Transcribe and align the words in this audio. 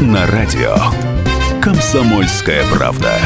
На 0.00 0.26
радио. 0.26 0.76
Комсомольская 1.62 2.64
правда. 2.70 3.18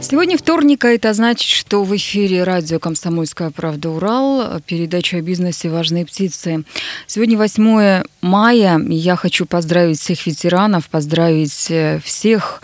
Сегодня 0.00 0.36
вторник, 0.36 0.84
а 0.84 0.88
это 0.88 1.12
значит, 1.12 1.48
что 1.48 1.84
в 1.84 1.94
эфире 1.96 2.42
радио 2.42 2.78
«Комсомольская 2.78 3.50
правда. 3.50 3.90
Урал», 3.90 4.60
передача 4.66 5.18
о 5.18 5.20
бизнесе 5.22 5.70
«Важные 5.70 6.04
птицы». 6.04 6.64
Сегодня 7.06 7.38
8 7.38 8.04
мая, 8.20 8.80
я 8.88 9.16
хочу 9.16 9.46
поздравить 9.46 10.00
всех 10.00 10.26
ветеранов, 10.26 10.88
поздравить 10.88 11.70
э, 11.70 12.00
всех 12.04 12.62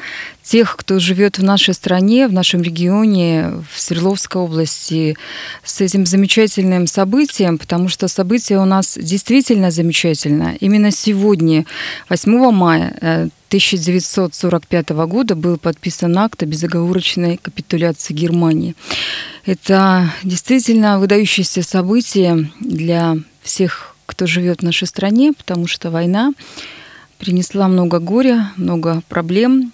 тех, 0.50 0.76
кто 0.76 0.98
живет 0.98 1.38
в 1.38 1.44
нашей 1.44 1.74
стране, 1.74 2.26
в 2.26 2.32
нашем 2.32 2.62
регионе, 2.62 3.52
в 3.72 3.80
Свердловской 3.80 4.42
области, 4.42 5.16
с 5.62 5.80
этим 5.80 6.06
замечательным 6.06 6.88
событием, 6.88 7.56
потому 7.56 7.88
что 7.88 8.08
событие 8.08 8.58
у 8.58 8.64
нас 8.64 8.98
действительно 9.00 9.70
замечательное. 9.70 10.56
Именно 10.58 10.90
сегодня, 10.90 11.66
8 12.08 12.50
мая, 12.50 12.96
э, 13.00 13.28
1945 13.46 15.06
года 15.06 15.36
был 15.36 15.56
подписан 15.56 16.18
акт 16.18 16.42
о 16.42 16.46
безоговорочной 16.46 17.36
капитуляции 17.36 18.12
Германии. 18.12 18.74
Это 19.46 20.12
действительно 20.24 20.98
выдающееся 20.98 21.62
событие 21.62 22.50
для 22.58 23.18
всех, 23.40 23.94
кто 24.04 24.26
живет 24.26 24.62
в 24.62 24.64
нашей 24.64 24.88
стране, 24.88 25.32
потому 25.32 25.68
что 25.68 25.92
война 25.92 26.32
принесла 27.18 27.68
много 27.68 28.00
горя, 28.00 28.50
много 28.56 29.02
проблем, 29.08 29.72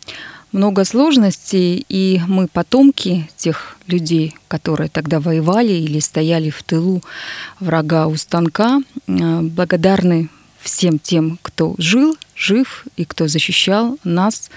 много 0.57 0.85
сложностей, 0.85 1.85
и 1.89 2.21
мы 2.27 2.49
потомки 2.49 3.29
тех 3.37 3.77
людей, 3.87 4.35
которые 4.49 4.89
тогда 4.89 5.21
воевали 5.21 5.73
или 5.73 6.01
стояли 6.01 6.51
в 6.51 6.63
тылу 6.63 7.03
врага 7.61 8.07
у 8.07 8.17
станка, 8.17 8.81
э, 9.07 9.41
благодарны 9.43 10.31
всем 10.61 10.99
тем, 10.99 11.39
кто 11.43 11.75
жил, 11.79 12.17
жив 12.35 12.87
и 12.97 13.05
кто 13.05 13.29
защищал 13.29 13.99
нас, 14.03 14.51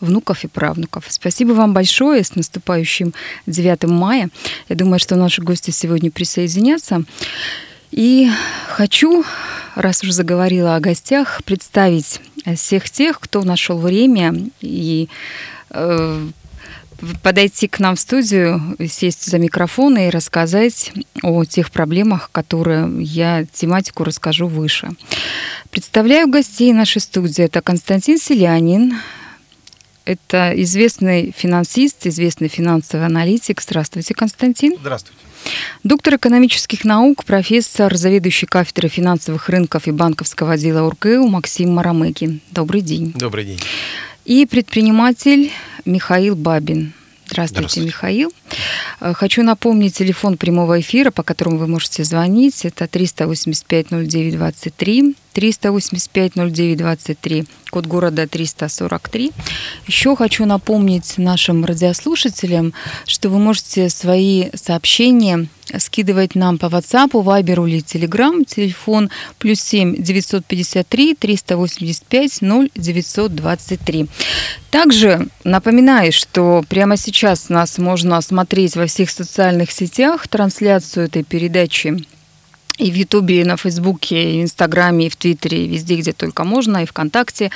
внуков 0.00 0.44
и 0.44 0.48
правнуков. 0.48 1.04
Спасибо 1.08 1.52
вам 1.52 1.74
большое. 1.74 2.24
С 2.24 2.34
наступающим 2.34 3.14
9 3.46 3.84
мая. 3.84 4.30
Я 4.68 4.76
думаю, 4.76 4.98
что 4.98 5.16
наши 5.16 5.42
гости 5.42 5.70
сегодня 5.70 6.10
присоединятся. 6.10 7.04
И 7.92 8.30
хочу, 8.68 9.24
раз 9.74 10.02
уже 10.02 10.12
заговорила 10.12 10.76
о 10.76 10.80
гостях, 10.80 11.42
представить 11.44 12.20
всех 12.56 12.90
тех, 12.90 13.20
кто 13.20 13.42
нашел 13.42 13.78
время 13.78 14.34
и 14.60 15.08
э, 15.70 16.26
подойти 17.22 17.68
к 17.68 17.78
нам 17.78 17.96
в 17.96 18.00
студию, 18.00 18.76
сесть 18.88 19.26
за 19.26 19.38
микрофон 19.38 19.98
и 19.98 20.08
рассказать 20.08 20.92
о 21.22 21.44
тех 21.44 21.70
проблемах, 21.70 22.30
которые 22.32 22.90
я 23.02 23.44
тематику 23.44 24.04
расскажу 24.04 24.46
выше. 24.46 24.90
Представляю 25.70 26.28
гостей 26.28 26.72
нашей 26.72 27.02
студии. 27.02 27.44
Это 27.44 27.60
Константин 27.60 28.18
Селянин, 28.18 28.94
это 30.04 30.52
известный 30.62 31.32
финансист, 31.36 32.06
известный 32.06 32.48
финансовый 32.48 33.06
аналитик. 33.06 33.60
Здравствуйте, 33.60 34.14
Константин. 34.14 34.76
Здравствуйте. 34.80 35.18
Доктор 35.84 36.16
экономических 36.16 36.84
наук, 36.84 37.24
профессор, 37.24 37.96
заведующий 37.96 38.46
кафедрой 38.46 38.88
финансовых 38.88 39.48
рынков 39.48 39.88
и 39.88 39.90
банковского 39.90 40.52
отдела 40.52 40.86
УРКЭУ 40.86 41.26
Максим 41.26 41.74
Марамыгин. 41.74 42.40
Добрый 42.50 42.82
день. 42.82 43.12
Добрый 43.16 43.44
день. 43.44 43.60
И 44.24 44.46
предприниматель 44.46 45.50
Михаил 45.84 46.36
Бабин. 46.36 46.92
Здравствуйте, 47.26 47.60
Здравствуйте. 47.60 47.86
Михаил. 47.88 48.32
Э, 49.00 49.14
Хочу 49.14 49.42
напомнить 49.42 49.96
телефон 49.96 50.36
прямого 50.36 50.80
эфира, 50.80 51.10
по 51.10 51.22
которому 51.22 51.56
вы 51.56 51.66
можете 51.66 52.04
звонить. 52.04 52.64
Это 52.64 52.84
385-09-23, 52.84 55.16
385-09-23, 55.34 57.46
код 57.70 57.86
города 57.86 58.26
343. 58.26 59.30
Еще 59.86 60.16
хочу 60.16 60.46
напомнить 60.46 61.18
нашим 61.18 61.64
радиослушателям, 61.64 62.74
что 63.06 63.30
вы 63.30 63.38
можете 63.38 63.88
свои 63.88 64.50
сообщения 64.54 65.46
скидывать 65.78 66.34
нам 66.34 66.58
по 66.58 66.66
WhatsApp, 66.66 67.12
Viber 67.12 67.68
или 67.68 67.82
Telegram. 67.82 68.44
Телефон 68.44 69.10
плюс 69.38 69.60
7 69.60 70.02
953 70.02 71.14
385 71.14 72.40
0923. 72.74 74.06
Также 74.70 75.28
напоминаю, 75.44 76.12
что 76.12 76.64
прямо 76.68 76.96
сейчас 76.96 77.48
нас 77.48 77.78
можно 77.78 78.20
смотреть 78.20 78.76
во 78.76 78.86
всех 78.86 79.10
социальных 79.10 79.70
сетях, 79.70 80.28
трансляцию 80.28 81.06
этой 81.06 81.24
передачи 81.24 82.04
и 82.78 82.90
в 82.90 82.94
Ютубе, 82.94 83.42
и 83.42 83.44
на 83.44 83.56
Фейсбуке, 83.56 84.34
и 84.34 84.40
в 84.40 84.42
Инстаграме, 84.44 85.06
и 85.06 85.10
в 85.10 85.16
Твиттере, 85.16 85.64
и 85.64 85.68
везде, 85.68 85.96
где 85.96 86.12
только 86.12 86.44
можно, 86.44 86.82
и 86.82 86.86
ВКонтакте. 86.86 87.50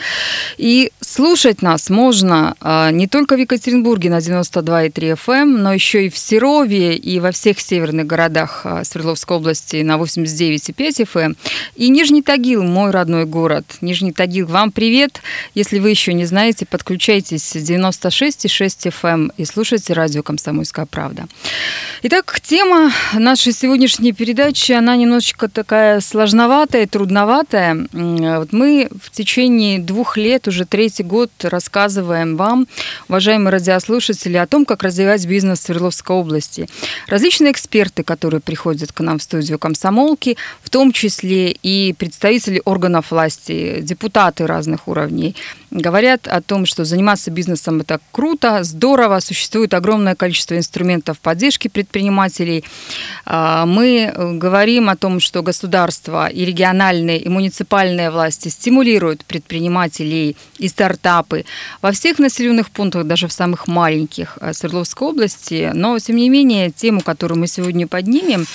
И 0.58 0.92
слушать 1.00 1.62
нас 1.62 1.88
можно 1.88 2.54
а, 2.60 2.90
не 2.90 3.06
только 3.06 3.36
в 3.36 3.38
Екатеринбурге 3.38 4.10
на 4.10 4.18
92,3 4.18 4.92
FM, 4.92 5.32
эм, 5.32 5.62
но 5.62 5.72
еще 5.72 6.06
и 6.06 6.10
в 6.10 6.18
Серове, 6.18 6.96
и 6.96 7.18
во 7.20 7.30
всех 7.30 7.60
северных 7.60 8.06
городах 8.06 8.62
а, 8.64 8.84
Свердловской 8.84 9.36
области 9.36 9.76
на 9.82 9.96
89,5 9.96 11.06
FM. 11.06 11.20
эм. 11.20 11.36
И 11.76 11.88
Нижний 11.88 12.22
Тагил, 12.22 12.62
мой 12.62 12.90
родной 12.90 13.24
город. 13.24 13.64
Нижний 13.80 14.12
Тагил, 14.12 14.46
вам 14.46 14.70
привет. 14.70 15.20
Если 15.54 15.78
вы 15.78 15.90
еще 15.90 16.12
не 16.12 16.26
знаете, 16.26 16.66
подключайтесь 16.66 17.56
96,6 17.56 18.90
FM 18.90 19.06
эм 19.06 19.32
и 19.36 19.44
слушайте 19.44 19.92
радио 19.92 20.22
«Комсомольская 20.22 20.86
правда». 20.86 21.26
Итак, 22.02 22.38
тема 22.42 22.92
нашей 23.14 23.52
сегодняшней 23.52 24.12
передачи, 24.12 24.72
она 24.72 24.96
немножечко 25.06 25.48
такая 25.48 26.00
сложноватая, 26.00 26.86
трудноватая. 26.86 27.86
М, 27.92 28.16
Вот 28.40 28.52
мы 28.52 28.88
в 29.02 29.10
течение 29.10 29.78
двух 29.78 30.16
лет, 30.16 30.48
уже 30.48 30.64
третий 30.64 31.04
год, 31.04 31.30
рассказываем 31.42 32.36
вам, 32.36 32.66
уважаемые 33.08 33.52
радиослушатели, 33.52 34.36
о 34.36 34.46
том, 34.46 34.64
как 34.64 34.82
развивать 34.82 35.24
бизнес 35.26 35.60
в 35.60 35.62
Свердловской 35.62 36.16
области. 36.16 36.68
Различные 37.08 37.52
эксперты, 37.52 38.02
которые 38.02 38.40
приходят 38.40 38.92
к 38.92 39.00
нам 39.00 39.18
в 39.18 39.22
студию 39.22 39.58
комсомолки, 39.58 40.36
в 40.62 40.70
том 40.70 40.92
числе 40.92 41.52
и 41.52 41.94
представители 41.96 42.60
органов 42.64 43.10
власти, 43.10 43.78
депутаты 43.80 44.46
разных 44.46 44.88
уровней, 44.88 45.34
говорят 45.70 46.26
о 46.26 46.40
том, 46.40 46.66
что 46.66 46.84
заниматься 46.84 47.30
бизнесом 47.30 47.80
это 47.80 48.00
круто, 48.12 48.64
здорово, 48.64 49.20
существует 49.20 49.74
огромное 49.74 50.14
количество 50.14 50.56
инструментов 50.56 51.18
поддержки 51.20 51.68
предпринимателей. 51.68 52.64
А, 53.24 53.66
Мы 53.66 54.12
э, 54.12 54.32
говорим 54.32 54.88
о 54.88 54.95
том, 54.96 55.20
что 55.20 55.42
государство 55.42 56.26
и 56.26 56.44
региональные, 56.44 57.20
и 57.20 57.28
муниципальные 57.28 58.10
власти 58.10 58.48
стимулируют 58.48 59.24
предпринимателей 59.24 60.36
и 60.58 60.68
стартапы 60.68 61.44
во 61.82 61.92
всех 61.92 62.18
населенных 62.18 62.70
пунктах, 62.70 63.04
даже 63.04 63.28
в 63.28 63.32
самых 63.32 63.68
маленьких 63.68 64.38
э, 64.40 64.52
Свердловской 64.52 65.08
области. 65.08 65.70
Но, 65.74 65.98
тем 65.98 66.16
не 66.16 66.28
менее, 66.28 66.70
тему, 66.70 67.00
которую 67.00 67.38
мы 67.38 67.46
сегодня 67.46 67.86
поднимем, 67.86 68.46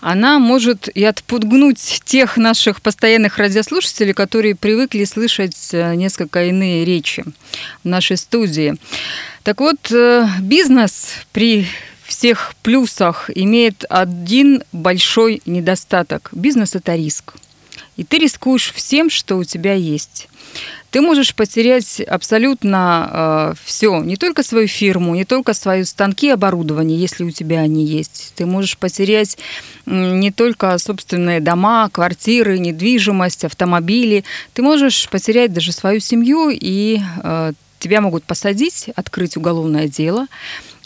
она 0.00 0.38
может 0.38 0.88
и 0.88 1.04
отпугнуть 1.04 2.00
тех 2.04 2.36
наших 2.36 2.80
постоянных 2.80 3.36
радиослушателей, 3.38 4.14
которые 4.14 4.54
привыкли 4.54 5.04
слышать 5.04 5.68
э, 5.72 5.94
несколько 5.94 6.44
иные 6.44 6.84
речи 6.84 7.24
в 7.84 7.88
нашей 7.88 8.16
студии. 8.16 8.76
Так 9.42 9.60
вот, 9.60 9.92
э, 9.92 10.26
бизнес 10.40 11.10
при 11.32 11.66
всех 12.10 12.54
плюсах 12.62 13.30
имеет 13.34 13.84
один 13.88 14.64
большой 14.72 15.40
недостаток. 15.46 16.28
Бизнес– 16.32 16.74
это 16.74 16.96
риск. 16.96 17.34
И 17.96 18.04
ты 18.04 18.18
рискуешь 18.18 18.72
всем, 18.72 19.10
что 19.10 19.36
у 19.36 19.44
тебя 19.44 19.74
есть. 19.74 20.28
Ты 20.90 21.02
можешь 21.02 21.36
потерять 21.36 22.00
абсолютно 22.00 23.54
все, 23.64 24.02
не 24.02 24.16
только 24.16 24.42
свою 24.42 24.66
фирму, 24.66 25.14
не 25.14 25.24
только 25.24 25.54
свои 25.54 25.84
станки 25.84 26.26
и 26.26 26.30
оборудование, 26.30 26.98
если 26.98 27.22
у 27.22 27.30
тебя 27.30 27.60
они 27.60 27.84
есть. 27.86 28.32
Ты 28.34 28.44
можешь 28.44 28.76
потерять 28.76 29.38
не 29.86 30.32
только 30.32 30.76
собственные 30.78 31.40
дома, 31.40 31.88
квартиры, 31.90 32.58
недвижимость, 32.58 33.44
автомобили. 33.44 34.24
Ты 34.52 34.62
можешь 34.62 35.08
потерять 35.08 35.52
даже 35.52 35.70
свою 35.70 36.00
семью, 36.00 36.50
и 36.50 36.98
э, 37.22 37.52
тебя 37.78 38.00
могут 38.00 38.24
посадить, 38.24 38.88
открыть 38.96 39.36
уголовное 39.36 39.86
дело. 39.86 40.26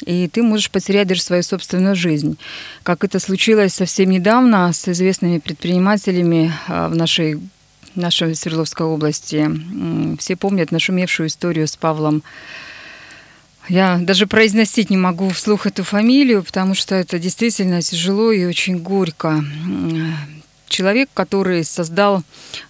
И 0.06 0.28
ты 0.28 0.42
можешь 0.42 0.70
потерять 0.70 1.08
даже 1.08 1.22
свою 1.22 1.42
собственную 1.42 1.96
жизнь. 1.96 2.38
Как 2.82 3.04
это 3.04 3.18
случилось 3.18 3.74
совсем 3.74 4.10
недавно 4.10 4.72
с 4.72 4.88
известными 4.88 5.38
предпринимателями 5.38 6.52
а, 6.68 6.88
в 6.88 6.96
нашей 6.96 7.40
нашей 7.94 8.34
Свердловской 8.34 8.86
области. 8.86 9.48
Все 10.18 10.34
помнят 10.34 10.72
нашумевшую 10.72 11.28
историю 11.28 11.68
с 11.68 11.76
Павлом 11.76 12.24
я 13.68 13.98
даже 13.98 14.26
произносить 14.26 14.90
не 14.90 14.96
могу 14.98 15.30
вслух 15.30 15.66
эту 15.66 15.84
фамилию, 15.84 16.42
потому 16.42 16.74
что 16.74 16.94
это 16.94 17.18
действительно 17.18 17.80
тяжело 17.80 18.30
и 18.30 18.44
очень 18.44 18.78
горько. 18.78 19.42
Человек, 20.68 21.08
который 21.14 21.64
создал 21.64 22.22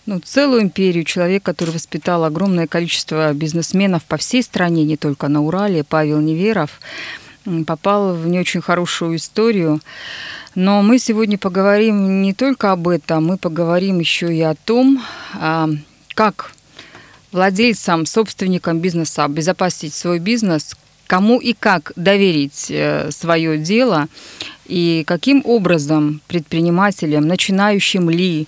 ну, 0.07 0.21
целую 0.21 0.63
империю, 0.63 1.05
человек, 1.05 1.43
который 1.43 1.71
воспитал 1.71 2.25
огромное 2.25 2.67
количество 2.67 3.33
бизнесменов 3.33 4.05
по 4.05 4.19
всей 4.19 4.43
стране, 4.43 4.85
не 4.85 4.97
только 4.97 5.29
на 5.29 5.43
Урале, 5.43 5.85
Павел 5.85 6.21
Неверов, 6.21 6.81
попал 7.67 8.15
в 8.15 8.27
не 8.27 8.41
очень 8.41 8.61
хорошую 8.61 9.17
историю. 9.17 9.81
Но 10.55 10.83
мы 10.83 10.99
сегодня 10.99 11.37
поговорим 11.37 12.23
не 12.23 12.33
только 12.33 12.73
об 12.73 12.89
этом, 12.89 13.27
мы 13.27 13.39
поговорим 13.39 13.99
еще 13.99 14.35
и 14.35 14.41
о 14.41 14.55
том, 14.55 15.03
а, 15.35 15.69
как 16.15 16.53
владельцам, 17.33 18.07
собственникам 18.07 18.79
бизнеса 18.79 19.25
обезопасить 19.25 19.93
свой 19.95 20.21
бизнес, 20.21 20.77
кому 21.09 21.39
и 21.39 21.53
как 21.53 21.93
доверить 21.97 22.67
э, 22.71 23.11
свое 23.11 23.59
дело 23.59 24.07
и 24.67 25.05
каким 25.07 25.43
образом 25.45 26.21
предпринимателям, 26.29 27.27
начинающим 27.27 28.09
ли, 28.09 28.47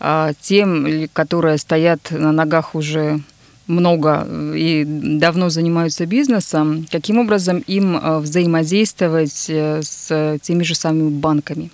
а, 0.00 0.32
тем, 0.40 1.08
которые 1.12 1.58
стоят 1.58 2.10
на 2.10 2.32
ногах 2.32 2.74
уже 2.74 3.20
много 3.66 4.26
и 4.54 4.84
давно 4.86 5.48
занимаются 5.48 6.06
бизнесом, 6.06 6.86
каким 6.90 7.18
образом 7.18 7.58
им 7.66 7.96
э, 7.96 8.18
взаимодействовать 8.18 9.46
э, 9.48 9.80
с 9.82 10.38
теми 10.42 10.62
же 10.62 10.74
самыми 10.74 11.10
банками. 11.10 11.70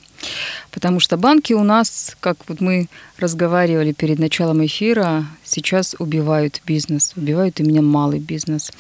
Потому 0.71 1.01
что 1.01 1.17
банки 1.17 1.53
у 1.53 1.65
нас, 1.65 2.17
как 2.21 2.37
вот 2.49 2.61
мы 2.61 2.89
разговаривали 3.19 3.93
перед 3.93 4.19
началом 4.19 4.65
эфира, 4.65 5.27
сейчас 5.45 5.97
убивают 5.99 6.63
бизнес, 6.67 7.13
убивают 7.17 7.61
именно 7.61 7.83
малый 7.83 8.21
бизнес. 8.21 8.71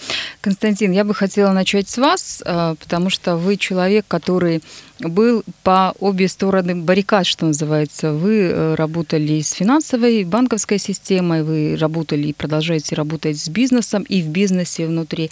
Константин, 0.41 0.93
я 0.93 1.05
бы 1.05 1.15
хотела 1.15 1.53
начать 1.53 1.89
с 1.89 1.99
вас, 1.99 2.43
э, 2.45 2.75
потому 2.79 3.11
что 3.11 3.37
вы 3.37 3.57
человек, 3.57 4.05
который 4.09 4.63
был 5.01 5.43
по 5.63 5.95
обе 5.99 6.29
стороны 6.29 6.77
баррикад, 6.77 7.27
что 7.27 7.47
называется. 7.47 8.13
Вы 8.13 8.43
э, 8.43 8.75
работали 8.75 9.41
с 9.41 9.53
финансовой, 9.53 10.25
банковской 10.25 10.79
системой, 10.79 11.43
вы 11.43 11.77
работали 11.77 12.29
и 12.29 12.33
продолжаете 12.33 12.95
работать 12.95 13.39
с 13.39 13.49
бизнесом 13.49 14.03
и 14.03 14.23
в 14.23 14.29
бизнесе 14.29 14.87
внутри. 14.87 15.31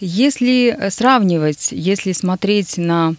Если 0.00 0.76
сравнивать, 0.90 1.68
если 1.72 2.12
смотреть 2.12 2.76
на 2.78 3.14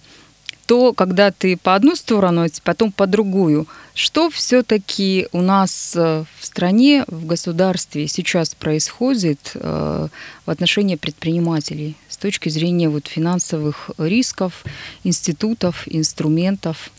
то 0.66 0.94
когда 0.94 1.31
ты 1.31 1.58
по 1.58 1.75
одну 1.75 1.96
сторону, 1.96 2.44
а 2.44 2.48
потом 2.63 2.92
по 2.92 3.08
другую, 3.08 3.68
что 3.94 4.30
все-таки 4.30 5.28
у 5.31 5.42
нас 5.42 5.94
э, 5.96 6.24
в 6.40 6.46
стране, 6.46 7.04
в 7.08 7.25
государстве 7.25 8.08
сейчас 8.08 8.56
происходит 8.56 9.52
э, 9.56 10.08
в 10.46 10.50
отношении 10.50 10.96
предпринимателей 10.96 11.96
с 12.10 12.18
точки 12.18 12.50
зрения 12.50 12.90
вот 12.90 13.08
финансовых 13.08 13.92
рисков, 13.98 14.63
институтов, 15.04 15.84
инструментов? 15.88 16.92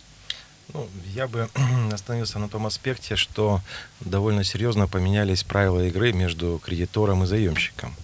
Ну, 0.74 0.88
я 1.14 1.28
бы 1.28 1.48
остановился 1.92 2.38
на 2.38 2.48
том 2.48 2.66
аспекте, 2.66 3.16
что 3.16 3.60
довольно 4.00 4.44
серьезно 4.44 4.88
поменялись 4.88 5.42
правила 5.42 5.86
игры 5.86 6.12
между 6.12 6.60
кредитором 6.64 7.24
и 7.24 7.26
заемщиком. 7.26 7.94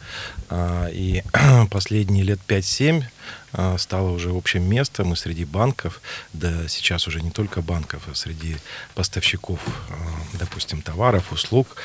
А, 0.48 0.88
и 0.88 1.22
последние 1.70 2.24
лет 2.24 2.40
5-7 2.46 3.02
а, 3.02 3.04
стало 3.78 4.10
уже 4.10 4.30
общим 4.30 4.62
местом 4.68 5.12
и 5.12 5.16
среди 5.16 5.44
банков, 5.44 6.00
да 6.32 6.68
сейчас 6.68 7.06
уже 7.06 7.20
не 7.22 7.30
только 7.30 7.62
банков, 7.62 8.02
а 8.10 8.14
среди 8.14 8.56
поставщиков, 8.94 9.60
а, 9.90 9.94
допустим, 10.38 10.82
товаров, 10.82 11.32
услуг, 11.32 11.76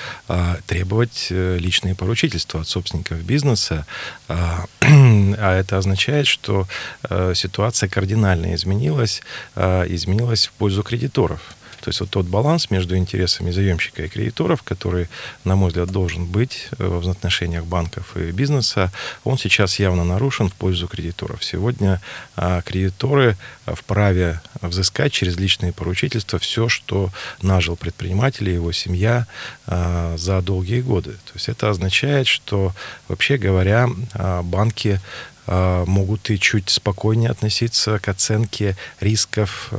требовать 0.67 1.27
э, 1.29 1.57
личные 1.57 1.95
поручительства 1.95 2.61
от 2.61 2.67
собственников 2.67 3.19
бизнеса. 3.23 3.85
А 4.27 4.65
это 4.79 5.77
означает, 5.77 6.27
что 6.27 6.67
э, 7.09 7.33
ситуация 7.35 7.89
кардинально 7.89 8.55
изменилась, 8.55 9.21
изменилась 9.55 10.47
в 10.47 10.51
пользу 10.53 10.83
кредиторов. 10.83 11.41
То 11.83 11.89
есть 11.89 11.99
вот 11.99 12.09
тот 12.09 12.25
баланс 12.27 12.71
между 12.71 12.95
интересами 12.95 13.51
заемщика 13.51 14.05
и 14.05 14.07
кредиторов, 14.07 14.63
который, 14.63 15.09
на 15.43 15.57
мой 15.57 15.67
взгляд, 15.67 15.89
должен 15.89 16.25
быть 16.25 16.69
э, 16.79 16.87
в 16.87 17.09
отношениях 17.09 17.65
банков 17.65 18.15
и 18.15 18.31
бизнеса, 18.31 18.89
он 19.25 19.37
сейчас 19.37 19.79
явно 19.79 20.05
нарушен 20.05 20.47
в 20.47 20.53
пользу 20.53 20.87
кредиторов. 20.87 21.43
Сегодня 21.43 21.99
а, 22.37 22.61
кредиторы 22.61 23.35
вправе 23.65 24.39
взыскать 24.61 25.11
через 25.11 25.37
личные 25.37 25.73
поручительства 25.73 26.39
все, 26.39 26.69
что 26.69 27.09
нажил 27.41 27.75
предприниматель 27.75 28.49
и 28.49 28.53
его 28.53 28.71
семья 28.71 29.27
а, 29.67 30.15
за 30.17 30.41
долгие 30.41 30.79
годы. 30.79 31.11
То 31.11 31.33
есть 31.33 31.49
это 31.49 31.69
означает, 31.69 32.27
что, 32.27 32.73
вообще 33.09 33.37
говоря, 33.37 33.89
а, 34.13 34.41
банки 34.41 35.01
могут 35.45 36.29
и 36.29 36.39
чуть 36.39 36.69
спокойнее 36.69 37.29
относиться 37.29 37.99
к 37.99 38.07
оценке 38.07 38.77
рисков 39.01 39.73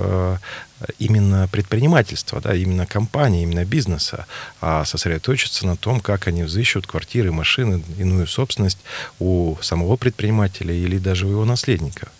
именно 0.98 1.48
предпринимательства, 1.48 2.40
да, 2.40 2.54
именно 2.54 2.86
компании, 2.86 3.42
именно 3.42 3.64
бизнеса, 3.64 4.26
а 4.60 4.84
сосредоточиться 4.84 5.66
на 5.66 5.76
том, 5.76 6.00
как 6.00 6.28
они 6.28 6.42
взыщут 6.42 6.86
квартиры, 6.86 7.32
машины, 7.32 7.82
иную 7.98 8.26
собственность 8.26 8.78
у 9.18 9.56
самого 9.60 9.96
предпринимателя 9.96 10.74
или 10.74 10.98
даже 10.98 11.26
у 11.26 11.30
его 11.30 11.44
наследников. 11.44 12.10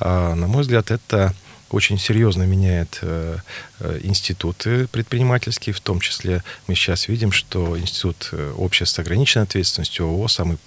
А, 0.00 0.34
на 0.34 0.46
мой 0.46 0.62
взгляд, 0.62 0.90
это 0.90 1.34
очень 1.70 1.98
серьезно 1.98 2.44
меняет 2.44 2.98
э, 3.02 3.38
э, 3.80 4.00
институты 4.02 4.86
предпринимательские, 4.88 5.74
в 5.74 5.80
том 5.80 6.00
числе 6.00 6.42
мы 6.66 6.74
сейчас 6.74 7.08
видим, 7.08 7.30
что 7.30 7.78
институт 7.78 8.30
э, 8.32 8.54
общества 8.56 8.88
с 8.88 8.98
ограниченной 9.00 9.44
ответственностью 9.44 10.06
ООО, 10.06 10.28
самый 10.28 10.58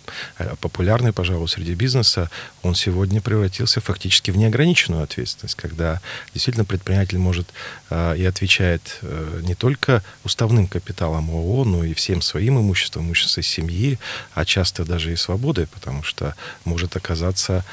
популярный, 0.60 1.12
пожалуй, 1.12 1.48
среди 1.48 1.74
бизнеса, 1.74 2.30
он 2.62 2.76
сегодня 2.76 3.20
превратился 3.22 3.82
фактически 3.82 4.30
в 4.32 4.38
неограниченную 4.38 5.04
ответственность, 5.04 5.56
когда 5.56 6.02
действительно 6.34 6.66
предприниматель 6.66 7.18
может 7.18 7.48
и 7.90 8.26
отвечает 8.26 9.00
не 9.42 9.56
только 9.56 10.04
уставным 10.24 10.68
капиталом 10.68 11.32
ООО, 11.32 11.64
но 11.66 11.84
и 11.84 11.94
всем 11.94 12.22
своим 12.22 12.60
имуществом, 12.60 13.08
имуществом 13.08 13.44
семьи, 13.44 13.98
а 14.34 14.46
часто 14.46 14.86
даже 14.86 15.12
и 15.12 15.16
свободой, 15.16 15.68
потому 15.68 16.04
что 16.04 16.36
может 16.66 16.96
оказаться 16.96 17.66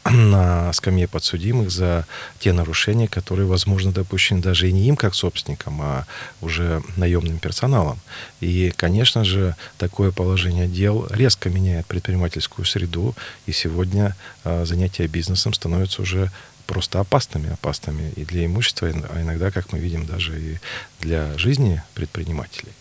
на 0.04 0.72
скамье 0.72 1.08
подсудимых 1.08 1.70
за 1.70 2.06
те 2.38 2.52
нарушения, 2.52 3.08
которые, 3.08 3.46
возможно, 3.46 3.92
допущены 3.92 4.40
даже 4.40 4.68
и 4.68 4.72
не 4.72 4.88
им 4.88 4.96
как 4.96 5.14
собственникам, 5.14 5.80
а 5.82 6.06
уже 6.40 6.82
наемным 6.96 7.38
персоналом. 7.38 7.98
И, 8.40 8.72
конечно 8.76 9.24
же, 9.24 9.56
такое 9.78 10.10
положение 10.10 10.66
дел 10.66 11.06
резко 11.10 11.50
меняет 11.50 11.86
предпринимательскую 11.86 12.64
среду, 12.64 13.14
и 13.46 13.52
сегодня 13.52 14.16
э, 14.44 14.64
занятия 14.64 15.06
бизнесом 15.06 15.52
становятся 15.52 16.02
уже 16.02 16.30
просто 16.66 17.00
опасными, 17.00 17.50
опасными 17.52 18.12
и 18.14 18.24
для 18.24 18.44
имущества, 18.44 18.88
а 18.88 19.22
иногда, 19.22 19.50
как 19.50 19.72
мы 19.72 19.78
видим, 19.78 20.04
даже 20.06 20.38
и 20.38 20.58
для 21.00 21.36
жизни 21.38 21.82
предпринимателей. 21.94 22.72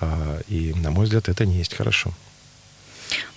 А, 0.00 0.40
и, 0.48 0.72
на 0.74 0.90
мой 0.90 1.04
взгляд, 1.04 1.28
это 1.28 1.44
не 1.44 1.58
есть 1.58 1.74
хорошо. 1.74 2.12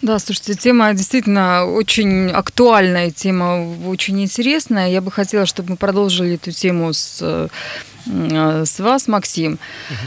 Да, 0.01 0.19
слушайте, 0.19 0.55
тема 0.55 0.93
действительно 0.93 1.65
очень 1.65 2.31
актуальная, 2.31 3.11
тема 3.11 3.75
очень 3.85 4.21
интересная. 4.21 4.89
Я 4.89 5.01
бы 5.01 5.11
хотела, 5.11 5.45
чтобы 5.45 5.71
мы 5.71 5.77
продолжили 5.77 6.35
эту 6.35 6.51
тему 6.51 6.93
с, 6.93 7.19
э, 7.21 7.47
с 8.65 8.79
вас, 8.79 9.07
Максим. 9.07 9.53
Угу. 9.53 9.97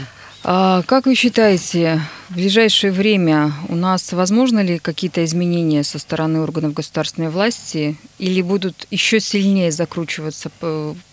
А 0.45 0.81
как 0.83 1.05
вы 1.05 1.15
считаете, 1.15 2.01
в 2.29 2.35
ближайшее 2.35 2.91
время 2.91 3.53
у 3.69 3.75
нас 3.75 4.11
возможно 4.11 4.61
ли 4.61 4.77
какие-то 4.77 5.23
изменения 5.23 5.83
со 5.83 5.99
стороны 5.99 6.41
органов 6.41 6.73
государственной 6.73 7.29
власти 7.29 7.97
или 8.19 8.41
будут 8.41 8.85
еще 8.91 9.21
сильнее 9.21 9.71
закручиваться 9.71 10.51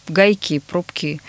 гайки, 0.09 0.59
пробки? 0.59 1.21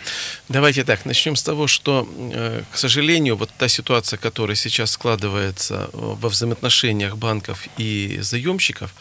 Давайте 0.50 0.84
так, 0.84 1.06
начнем 1.06 1.36
с 1.36 1.44
того, 1.44 1.68
что, 1.68 2.10
э, 2.34 2.64
к 2.72 2.78
сожалению, 2.78 3.36
вот 3.36 3.52
та 3.56 3.68
ситуация, 3.68 4.18
которая 4.18 4.56
сейчас 4.56 4.92
складывается 4.92 5.76
э, 5.76 5.90
во 5.94 6.30
взаимоотношениях 6.30 7.18
банков 7.18 7.68
и 7.78 8.18
заемщиков, 8.22 8.96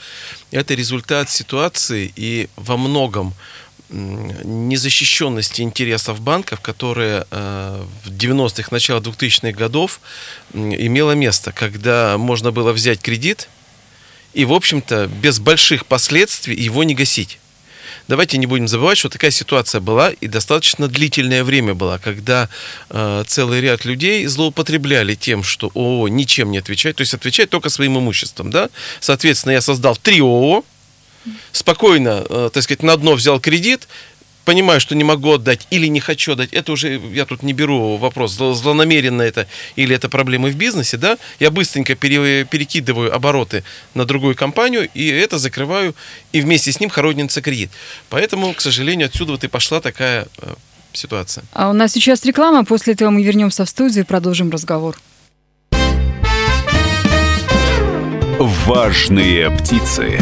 это 0.50 0.74
результат 0.74 1.30
ситуации 1.30 2.12
и 2.16 2.50
во 2.56 2.76
многом 2.76 3.32
незащищенности 3.92 5.62
интересов 5.62 6.20
банков, 6.20 6.60
которые 6.60 7.26
э, 7.30 7.84
в 8.04 8.10
90-х, 8.10 8.68
начало 8.70 9.00
2000-х 9.00 9.52
годов 9.52 10.00
имело 10.54 11.12
место, 11.12 11.52
когда 11.52 12.16
можно 12.18 12.52
было 12.52 12.72
взять 12.72 13.00
кредит 13.00 13.48
и, 14.32 14.44
в 14.44 14.52
общем-то, 14.52 15.08
без 15.08 15.40
больших 15.40 15.86
последствий 15.86 16.54
его 16.54 16.84
не 16.84 16.94
гасить. 16.94 17.38
Давайте 18.08 18.38
не 18.38 18.46
будем 18.46 18.66
забывать, 18.66 18.98
что 18.98 19.08
такая 19.08 19.30
ситуация 19.30 19.80
была 19.80 20.10
и 20.10 20.26
достаточно 20.26 20.88
длительное 20.88 21.44
время 21.44 21.74
была, 21.74 21.98
когда 21.98 22.48
э, 22.88 23.24
целый 23.26 23.60
ряд 23.60 23.84
людей 23.84 24.26
злоупотребляли 24.26 25.14
тем, 25.14 25.44
что 25.44 25.70
ООО 25.74 26.08
ничем 26.08 26.50
не 26.50 26.58
отвечает, 26.58 26.96
то 26.96 27.02
есть 27.02 27.14
отвечает 27.14 27.50
только 27.50 27.68
своим 27.68 27.98
имуществом. 27.98 28.50
Да? 28.50 28.68
Соответственно, 28.98 29.52
я 29.52 29.60
создал 29.60 29.96
три 29.96 30.20
ООО, 30.20 30.64
спокойно, 31.52 32.24
э, 32.28 32.50
так 32.52 32.62
сказать, 32.62 32.82
на 32.82 32.96
дно 32.96 33.14
взял 33.14 33.40
кредит, 33.40 33.88
понимаю, 34.44 34.80
что 34.80 34.94
не 34.94 35.04
могу 35.04 35.34
отдать 35.34 35.66
или 35.70 35.86
не 35.86 36.00
хочу 36.00 36.32
отдать, 36.32 36.52
это 36.52 36.72
уже, 36.72 37.00
я 37.12 37.24
тут 37.24 37.42
не 37.42 37.52
беру 37.52 37.96
вопрос, 37.96 38.38
зло- 38.38 38.54
злонамеренно 38.54 39.22
это 39.22 39.46
или 39.76 39.94
это 39.94 40.08
проблемы 40.08 40.50
в 40.50 40.56
бизнесе, 40.56 40.96
да, 40.96 41.18
я 41.38 41.50
быстренько 41.50 41.94
пере- 41.94 42.44
перекидываю 42.44 43.14
обороты 43.14 43.62
на 43.94 44.04
другую 44.04 44.34
компанию 44.34 44.88
и 44.94 45.06
это 45.06 45.38
закрываю, 45.38 45.94
и 46.32 46.40
вместе 46.40 46.72
с 46.72 46.80
ним 46.80 46.90
хоронится 46.90 47.42
кредит. 47.42 47.70
Поэтому, 48.08 48.52
к 48.54 48.60
сожалению, 48.60 49.06
отсюда 49.06 49.32
вот 49.32 49.44
и 49.44 49.48
пошла 49.48 49.80
такая 49.80 50.26
э, 50.38 50.54
ситуация. 50.92 51.44
А 51.52 51.70
у 51.70 51.72
нас 51.72 51.92
сейчас 51.92 52.24
реклама, 52.24 52.64
после 52.64 52.94
этого 52.94 53.10
мы 53.10 53.22
вернемся 53.22 53.64
в 53.64 53.68
студию 53.68 54.04
и 54.04 54.06
продолжим 54.06 54.50
разговор. 54.50 54.96
Важные 58.38 59.50
птицы. 59.50 60.18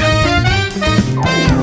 Oh, 1.20 1.57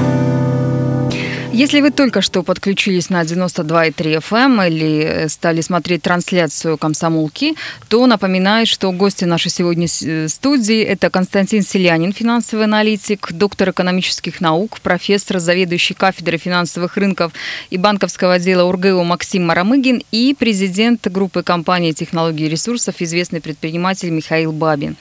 Если 1.56 1.80
вы 1.80 1.92
только 1.92 2.20
что 2.20 2.44
подключились 2.44 3.10
на 3.10 3.22
92,3 3.22 4.18
FM 4.18 4.68
или 4.68 5.04
э, 5.04 5.30
стали 5.30 5.62
смотреть 5.62 6.02
трансляцию 6.02 6.78
«Комсомолки», 6.78 7.56
то 7.88 8.06
напоминаю, 8.08 8.66
что 8.66 8.92
гости 8.92 9.24
нашей 9.24 9.52
сегодня 9.52 9.88
э, 9.88 10.28
студии– 10.28 10.82
это 10.84 11.10
Константин 11.10 11.62
Селянин, 11.62 12.12
финансовый 12.12 12.66
аналитик, 12.66 13.32
доктор 13.32 13.70
экономических 13.70 14.42
наук, 14.42 14.82
профессор, 14.82 15.40
заведующий 15.40 15.94
кафедрой 15.94 16.40
финансовых 16.40 16.98
рынков 16.98 17.32
и 17.70 17.78
банковского 17.78 18.34
отдела 18.34 18.66
УрГЭУ 18.66 19.06
Максим 19.06 19.46
Марамыгин 19.46 20.04
и 20.12 20.36
президент 20.38 21.08
группы 21.08 21.42
компании 21.42 21.94
«Технологии 21.94 22.50
ресурсов», 22.50 22.96
известный 23.00 23.40
предприниматель 23.40 24.10
Михаил 24.10 24.52
Бабин. 24.52 24.98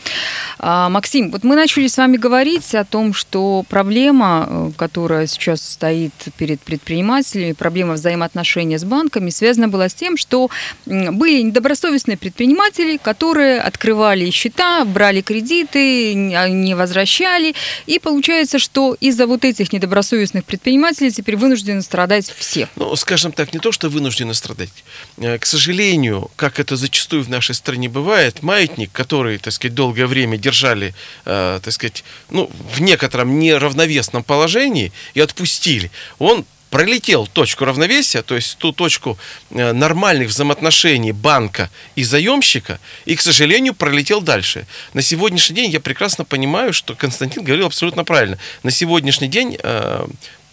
А, 0.61 0.89
Максим, 0.89 1.33
вот 1.33 1.43
мы 1.43 1.57
начали 1.57 1.89
с 1.89 1.97
вами 1.97 2.17
говорить 2.17 2.77
о 2.77 2.85
том, 2.85 3.13
что 3.13 3.65
проблема, 3.69 4.47
э, 4.49 4.71
которая 4.77 5.27
сейчас 5.27 5.61
стоит 5.61 6.13
перед 6.37 6.44
предпринимателями, 6.53 7.53
проблема 7.53 7.95
взаимоотношения 7.95 8.79
с 8.79 8.85
банками, 8.85 9.31
связана 9.31 9.69
была 9.69 9.89
с 9.89 9.95
тем, 9.95 10.17
что 10.17 10.51
были 10.87 11.43
недобросовестные 11.43 12.17
предприниматели, 12.17 12.97
которые 12.97 13.61
открывали 13.61 14.31
счета, 14.31 14.85
брали 14.85 15.21
кредиты, 15.21 16.35
а, 16.35 16.49
не 16.49 16.75
возвращали. 16.75 17.55
И 17.87 17.99
получается, 17.99 18.59
что 18.59 18.97
из-за 19.01 19.27
вот 19.27 19.45
этих 19.45 19.73
недобросовестных 19.73 20.45
предпринимателей 20.45 21.11
теперь 21.11 21.37
вынуждены 21.37 21.83
страдать 21.83 22.33
все. 22.37 22.69
Ну, 22.77 22.95
скажем 22.97 23.33
так, 23.33 23.53
не 23.55 23.61
то, 23.61 23.73
что 23.73 23.89
вынуждены 23.89 24.35
страдать. 24.35 24.85
Э, 25.19 25.39
К 25.39 25.47
сожалению, 25.47 26.31
как 26.37 26.61
это 26.61 26.77
зачастую 26.77 27.23
в 27.23 27.29
нашей 27.29 27.55
стране 27.55 27.89
бывает, 27.89 28.43
маятник, 28.43 28.91
который, 28.93 29.39
так 29.39 29.53
сказать, 29.53 29.75
долгое 29.75 30.07
время 30.07 30.37
держали, 30.37 30.95
э, 31.25 31.61
так 31.63 31.73
сказать, 31.73 32.05
ну, 32.31 32.51
в 32.75 32.81
некотором 32.81 33.39
неравновесном 33.39 34.25
положении 34.25 34.93
и 35.15 35.21
отпустили, 35.21 35.91
он 36.19 36.34
пролетел 36.75 37.28
точку 37.28 37.66
равновесия, 37.66 38.23
то 38.23 38.35
есть 38.35 38.59
ту 38.59 38.73
точку 38.73 39.16
э, 39.50 39.73
нормальных 39.73 40.31
взаимоотношений 40.31 41.12
банка 41.12 41.71
и 41.95 42.02
заемщика, 42.02 42.81
и, 43.04 43.14
к 43.14 43.21
сожалению, 43.21 43.75
пролетел 43.75 44.21
дальше. 44.21 44.66
На 44.93 45.00
сегодняшний 45.00 45.54
день 45.54 45.71
я 45.71 45.78
прекрасно 45.78 46.25
понимаю, 46.25 46.73
что 46.73 46.97
Константин 46.97 47.45
говорил 47.45 47.66
абсолютно 47.66 48.02
правильно. 48.02 48.38
На 48.64 48.73
сегодняшний 48.73 49.28
день 49.28 49.57
э, 49.62 50.04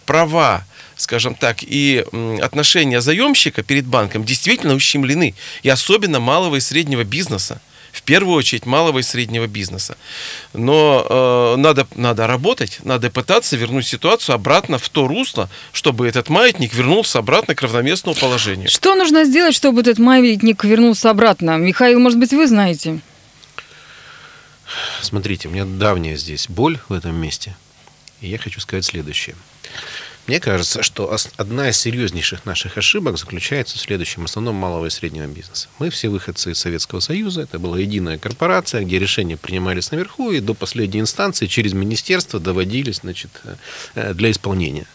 права 0.06 0.64
скажем 0.94 1.34
так, 1.34 1.56
и 1.62 2.04
отношения 2.40 3.00
заемщика 3.00 3.64
перед 3.64 3.86
банком 3.86 4.24
действительно 4.24 4.74
ущемлены, 4.74 5.34
и 5.64 5.68
особенно 5.68 6.20
малого 6.20 6.54
и 6.54 6.60
среднего 6.60 7.02
бизнеса. 7.02 7.60
В 7.92 8.02
первую 8.02 8.36
очередь 8.36 8.64
малого 8.64 9.00
и 9.00 9.02
среднего 9.02 9.46
бизнеса. 9.46 9.96
Но 10.54 11.06
э, 11.08 11.60
надо, 11.60 11.86
надо 11.94 12.26
работать, 12.26 12.78
надо 12.84 13.10
пытаться 13.10 13.56
вернуть 13.56 13.86
ситуацию 13.86 14.34
обратно 14.34 14.78
в 14.78 14.88
то 14.88 15.06
русло, 15.06 15.50
чтобы 15.72 16.08
этот 16.08 16.30
маятник 16.30 16.72
вернулся 16.72 17.18
обратно 17.18 17.54
к 17.54 17.60
равноместному 17.60 18.16
положению. 18.16 18.70
Что 18.70 18.94
нужно 18.94 19.24
сделать, 19.24 19.54
чтобы 19.54 19.82
этот 19.82 19.98
маятник 19.98 20.64
вернулся 20.64 21.10
обратно? 21.10 21.58
Михаил, 21.58 22.00
может 22.00 22.18
быть, 22.18 22.32
вы 22.32 22.46
знаете? 22.46 23.00
Смотрите, 25.02 25.48
у 25.48 25.50
меня 25.50 25.66
давняя 25.66 26.16
здесь 26.16 26.48
боль 26.48 26.78
в 26.88 26.94
этом 26.94 27.14
месте. 27.14 27.54
И 28.22 28.28
я 28.28 28.38
хочу 28.38 28.60
сказать 28.60 28.84
следующее. 28.84 29.36
Мне 30.28 30.38
кажется, 30.38 30.82
что 30.82 31.16
одна 31.36 31.70
из 31.70 31.78
серьезнейших 31.78 32.44
наших 32.44 32.78
ошибок 32.78 33.18
заключается 33.18 33.76
в 33.76 33.80
следующем, 33.80 34.22
в 34.22 34.26
основном 34.26 34.54
малого 34.54 34.86
и 34.86 34.90
среднего 34.90 35.26
бизнеса. 35.26 35.68
Мы 35.80 35.90
все 35.90 36.08
выходцы 36.10 36.52
из 36.52 36.58
Советского 36.58 37.00
Союза, 37.00 37.42
это 37.42 37.58
была 37.58 37.78
единая 37.78 38.18
корпорация, 38.18 38.82
где 38.82 39.00
решения 39.00 39.36
принимались 39.36 39.90
наверху 39.90 40.30
и 40.30 40.38
до 40.38 40.54
последней 40.54 41.00
инстанции 41.00 41.46
через 41.46 41.72
министерство 41.72 42.38
доводились 42.38 42.98
значит, 42.98 43.30
э, 43.94 44.14
для 44.14 44.30
исполнения. 44.30 44.86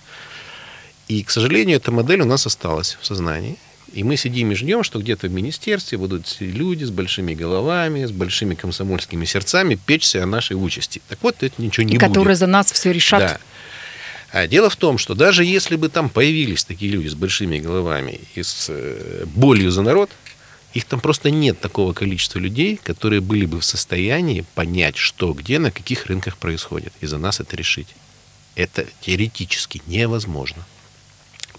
И, 1.10 1.24
к 1.24 1.30
сожалению, 1.30 1.78
эта 1.78 1.92
модель 1.92 2.22
у 2.22 2.26
нас 2.26 2.46
осталась 2.46 2.98
в 3.02 3.06
сознании. 3.06 3.58
И 3.94 4.04
мы 4.04 4.18
сидим 4.18 4.52
и 4.52 4.56
ждем, 4.56 4.84
что 4.84 5.00
где-то 5.00 5.28
в 5.28 5.32
министерстве 5.32 5.98
будут 5.98 6.38
люди 6.40 6.84
с 6.84 6.92
большими 6.92 7.34
головами, 7.34 8.06
с 8.06 8.12
большими 8.12 8.54
комсомольскими 8.54 9.24
сердцами 9.26 9.76
печься 9.76 10.24
о 10.24 10.26
нашей 10.26 10.54
участи. 10.54 11.02
Так 11.08 11.20
вот, 11.22 11.38
это 11.42 11.62
ничего 11.62 11.86
не 11.86 11.94
и 11.94 11.98
будет. 11.98 12.08
которые 12.08 12.36
за 12.36 12.48
нас 12.48 12.72
все 12.72 12.92
решат. 12.92 13.20
Да. 13.20 13.40
А 14.38 14.46
дело 14.46 14.70
в 14.70 14.76
том, 14.76 15.00
что 15.00 15.16
даже 15.16 15.44
если 15.44 15.78
бы 15.78 15.90
там 15.90 16.10
появились 16.10 16.64
такие 16.64 16.92
люди 16.92 17.08
с 17.08 17.16
большими 17.16 17.58
головами 17.58 18.22
и 18.36 18.44
с 18.44 18.68
э, 18.70 19.26
болью 19.26 19.72
за 19.72 19.82
народ, 19.82 20.12
их 20.76 20.86
там 20.86 21.00
просто 21.00 21.32
нет 21.32 21.60
такого 21.60 21.94
количества 21.94 22.38
людей, 22.38 22.80
которые 22.84 23.20
были 23.20 23.48
бы 23.48 23.60
в 23.60 23.66
состоянии 23.66 24.46
понять, 24.54 24.96
что 24.96 25.34
где, 25.34 25.58
на 25.58 25.72
каких 25.72 26.06
рынках 26.06 26.38
происходит, 26.38 26.94
и 27.02 27.08
за 27.08 27.18
нас 27.18 27.40
это 27.40 27.56
решить. 27.56 27.88
Это 28.54 28.86
теоретически 29.02 29.82
невозможно. 29.88 30.64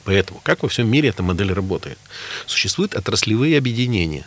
Поэтому, 0.04 0.40
как 0.44 0.62
во 0.62 0.68
всем 0.68 0.88
мире 0.88 1.08
эта 1.08 1.24
модель 1.24 1.52
работает? 1.52 1.98
Существуют 2.46 2.94
отраслевые 2.94 3.58
объединения, 3.58 4.24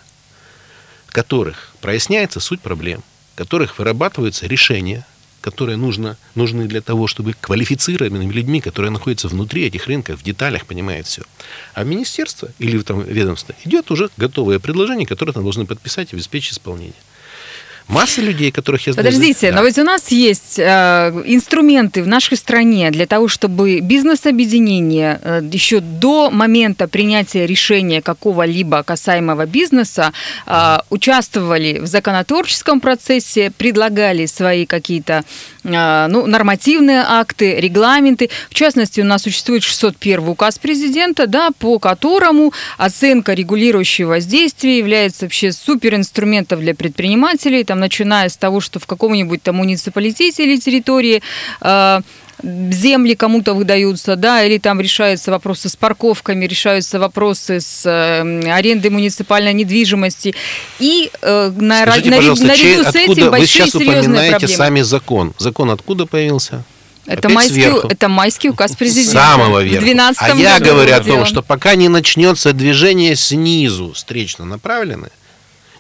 в 1.07 1.13
которых 1.13 1.73
проясняется 1.79 2.41
суть 2.41 2.59
проблем, 2.59 3.01
в 3.33 3.37
которых 3.37 3.79
вырабатываются 3.79 4.45
решения, 4.45 5.05
которые 5.41 5.75
нужно, 5.75 6.17
нужны 6.35 6.67
для 6.67 6.81
того, 6.81 7.07
чтобы 7.07 7.33
квалифицированными 7.33 8.31
людьми, 8.31 8.61
которые 8.61 8.91
находятся 8.91 9.27
внутри 9.27 9.65
этих 9.65 9.87
рынков, 9.87 10.19
в 10.19 10.23
деталях 10.23 10.65
понимают 10.65 11.07
все. 11.07 11.23
А 11.73 11.83
министерство 11.83 12.49
или 12.59 12.79
там, 12.81 13.01
ведомство 13.01 13.55
идет 13.65 13.91
уже 13.91 14.09
готовое 14.17 14.59
предложение, 14.59 15.07
которое 15.07 15.33
там 15.33 15.43
должны 15.43 15.65
подписать 15.65 16.13
и 16.13 16.15
обеспечить 16.15 16.53
исполнение. 16.53 16.93
Масса 17.87 18.21
людей, 18.21 18.51
которых 18.51 18.87
я 18.87 18.93
знаю... 18.93 19.05
Подождите, 19.05 19.51
Да. 19.51 19.57
но 19.57 19.65
ведь 19.65 19.77
у 19.77 19.83
нас 19.83 20.09
есть 20.09 20.57
э, 20.57 21.23
инструменты 21.25 22.03
в 22.03 22.07
нашей 22.07 22.37
стране 22.37 22.89
для 22.91 23.05
того, 23.05 23.27
чтобы 23.27 23.79
бизнес-объединения 23.81 25.19
э, 25.21 25.41
еще 25.51 25.79
до 25.79 26.29
момента 26.31 26.87
принятия 26.87 27.45
решения 27.45 28.01
какого-либо 28.01 28.83
касаемого 28.83 29.45
бизнеса 29.45 30.13
э, 30.45 30.77
участвовали 30.89 31.79
в 31.79 31.87
законотворческом 31.87 32.79
процессе, 32.79 33.51
предлагали 33.57 34.25
свои 34.25 34.65
какие-то 34.65 35.23
э, 35.63 36.07
ну, 36.09 36.25
нормативные 36.25 37.03
акты, 37.05 37.59
регламенты. 37.59 38.29
В 38.49 38.53
частности, 38.53 39.01
у 39.01 39.05
нас 39.05 39.23
существует 39.23 39.63
601 39.63 40.27
указ 40.27 40.57
президента, 40.59 41.27
да, 41.27 41.49
по 41.59 41.79
которому 41.79 42.53
оценка 42.77 43.33
регулирующего 43.33 44.09
воздействия 44.11 44.77
является 44.77 45.25
вообще 45.25 45.51
суперинструментом 45.51 46.59
для 46.61 46.73
предпринимателей, 46.75 47.63
там, 47.71 47.79
начиная 47.79 48.27
с 48.27 48.35
того, 48.35 48.59
что 48.59 48.79
в 48.81 48.85
каком-нибудь 48.85 49.41
там 49.43 49.55
муниципалитете 49.55 50.43
или 50.43 50.57
территории 50.59 51.23
э, 51.61 51.99
земли 52.43 53.15
кому-то 53.15 53.53
выдаются, 53.53 54.17
да, 54.17 54.43
или 54.43 54.57
там 54.57 54.81
решаются 54.81 55.31
вопросы 55.31 55.69
с 55.69 55.77
парковками, 55.77 56.45
решаются 56.45 56.99
вопросы 56.99 57.61
с 57.61 57.85
э, 57.85 58.51
арендой 58.51 58.91
муниципальной 58.91 59.53
недвижимости. 59.53 60.35
И 60.79 61.09
э, 61.21 61.51
на, 61.55 61.83
Скажите, 61.83 62.09
на- 62.09 62.17
пожалуйста, 62.17 62.45
наряду 62.47 62.61
чей- 62.61 62.83
с 62.83 62.95
этим 62.95 63.23
вы 63.23 63.29
большие 63.29 63.47
сейчас 63.47 63.69
серьезные 63.71 63.99
упоминаете 64.01 64.31
проблемы. 64.31 64.53
сами 64.57 64.81
закон? 64.81 65.33
Закон 65.37 65.71
откуда 65.71 66.05
появился? 66.05 66.65
Это 67.05 67.19
Опять 67.29 67.33
майский, 67.35 67.53
сверху. 67.53 67.87
это 67.87 68.09
майский 68.09 68.49
указ 68.49 68.75
президента. 68.75 69.11
самого 69.13 69.59
В 69.61 69.63
верха. 69.63 69.85
12 69.85 70.21
А 70.21 70.35
я 70.35 70.59
говорю 70.59 70.93
о 70.93 70.99
том, 70.99 71.25
что 71.25 71.41
пока 71.41 71.75
не 71.75 71.87
начнется 71.87 72.51
движение 72.51 73.15
снизу, 73.15 73.93
встречно 73.93 74.43
направленное, 74.45 75.11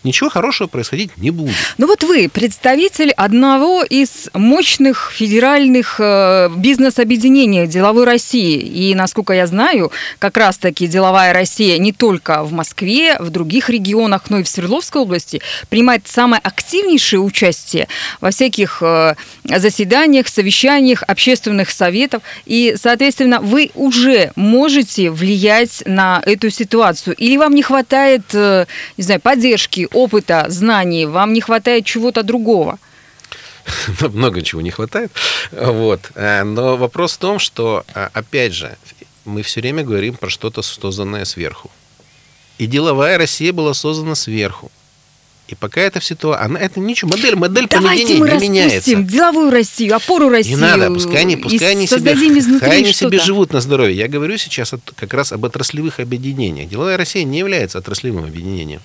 ничего 0.03 0.29
хорошего 0.29 0.67
происходить 0.67 1.17
не 1.17 1.31
будет. 1.31 1.55
Ну 1.77 1.87
вот 1.87 2.03
вы 2.03 2.29
представитель 2.29 3.11
одного 3.11 3.83
из 3.83 4.29
мощных 4.33 5.11
федеральных 5.15 5.95
э, 5.99 6.49
бизнес-объединений 6.55 7.67
деловой 7.67 8.05
России. 8.05 8.59
И, 8.59 8.95
насколько 8.95 9.33
я 9.33 9.47
знаю, 9.47 9.91
как 10.19 10.37
раз-таки 10.37 10.87
деловая 10.87 11.33
Россия 11.33 11.77
не 11.77 11.93
только 11.93 12.43
в 12.43 12.51
Москве, 12.51 13.17
в 13.19 13.29
других 13.29 13.69
регионах, 13.69 14.29
но 14.29 14.39
и 14.39 14.43
в 14.43 14.47
Свердловской 14.47 15.01
области 15.01 15.41
принимает 15.69 16.07
самое 16.07 16.41
активнейшее 16.43 17.19
участие 17.19 17.87
во 18.19 18.31
всяких 18.31 18.79
э, 18.81 19.15
заседаниях, 19.43 20.27
совещаниях, 20.27 21.03
общественных 21.07 21.71
советов. 21.71 22.23
И, 22.45 22.75
соответственно, 22.81 23.39
вы 23.39 23.71
уже 23.75 24.31
можете 24.35 25.09
влиять 25.11 25.83
на 25.85 26.21
эту 26.25 26.49
ситуацию. 26.49 27.15
Или 27.15 27.37
вам 27.37 27.53
не 27.53 27.63
хватает, 27.63 28.23
э, 28.33 28.65
не 28.97 29.03
знаю, 29.03 29.21
поддержки, 29.21 29.87
опыта, 29.93 30.45
знаний, 30.49 31.05
вам 31.05 31.33
не 31.33 31.41
хватает 31.41 31.85
чего-то 31.85 32.23
другого? 32.23 32.79
много 34.13 34.41
чего 34.41 34.61
не 34.61 34.71
хватает. 34.71 35.11
Вот. 35.51 36.11
Э, 36.15 36.43
но 36.43 36.77
вопрос 36.77 37.13
в 37.13 37.17
том, 37.17 37.39
что, 37.39 37.83
э, 37.93 38.09
опять 38.13 38.53
же, 38.53 38.77
мы 39.25 39.41
все 39.43 39.61
время 39.61 39.83
говорим 39.83 40.15
про 40.15 40.29
что-то 40.29 40.61
созданное 40.61 41.25
сверху. 41.25 41.69
И 42.57 42.67
деловая 42.67 43.17
Россия 43.17 43.53
была 43.53 43.73
создана 43.73 44.15
сверху. 44.15 44.71
И 45.47 45.55
пока 45.55 45.81
это 45.81 45.99
все 45.99 46.15
то, 46.15 46.39
она 46.39 46.57
это 46.57 46.79
ничего, 46.79 47.11
модель, 47.11 47.35
модель 47.35 47.67
Давайте 47.67 48.03
поведения 48.03 48.19
мы 48.19 48.41
не 48.41 48.49
меняется. 48.49 48.95
деловую 48.95 49.51
Россию, 49.51 49.95
опору 49.95 50.29
России. 50.29 50.51
Не 50.51 50.55
надо, 50.55 50.89
пускай 50.91 51.21
они, 51.21 51.35
пускай 51.35 51.71
они 51.71 51.87
себе, 51.87 52.15
пускай 52.15 52.77
они 52.77 52.93
себе 52.93 53.19
живут 53.19 53.51
на 53.51 53.59
здоровье. 53.59 53.97
Я 53.97 54.07
говорю 54.07 54.37
сейчас 54.37 54.71
от- 54.71 54.93
как 54.95 55.13
раз 55.13 55.33
об 55.33 55.43
отраслевых 55.43 55.99
объединениях. 55.99 56.69
Деловая 56.69 56.95
Россия 56.95 57.25
не 57.25 57.39
является 57.39 57.79
отраслевым 57.79 58.23
объединением. 58.23 58.79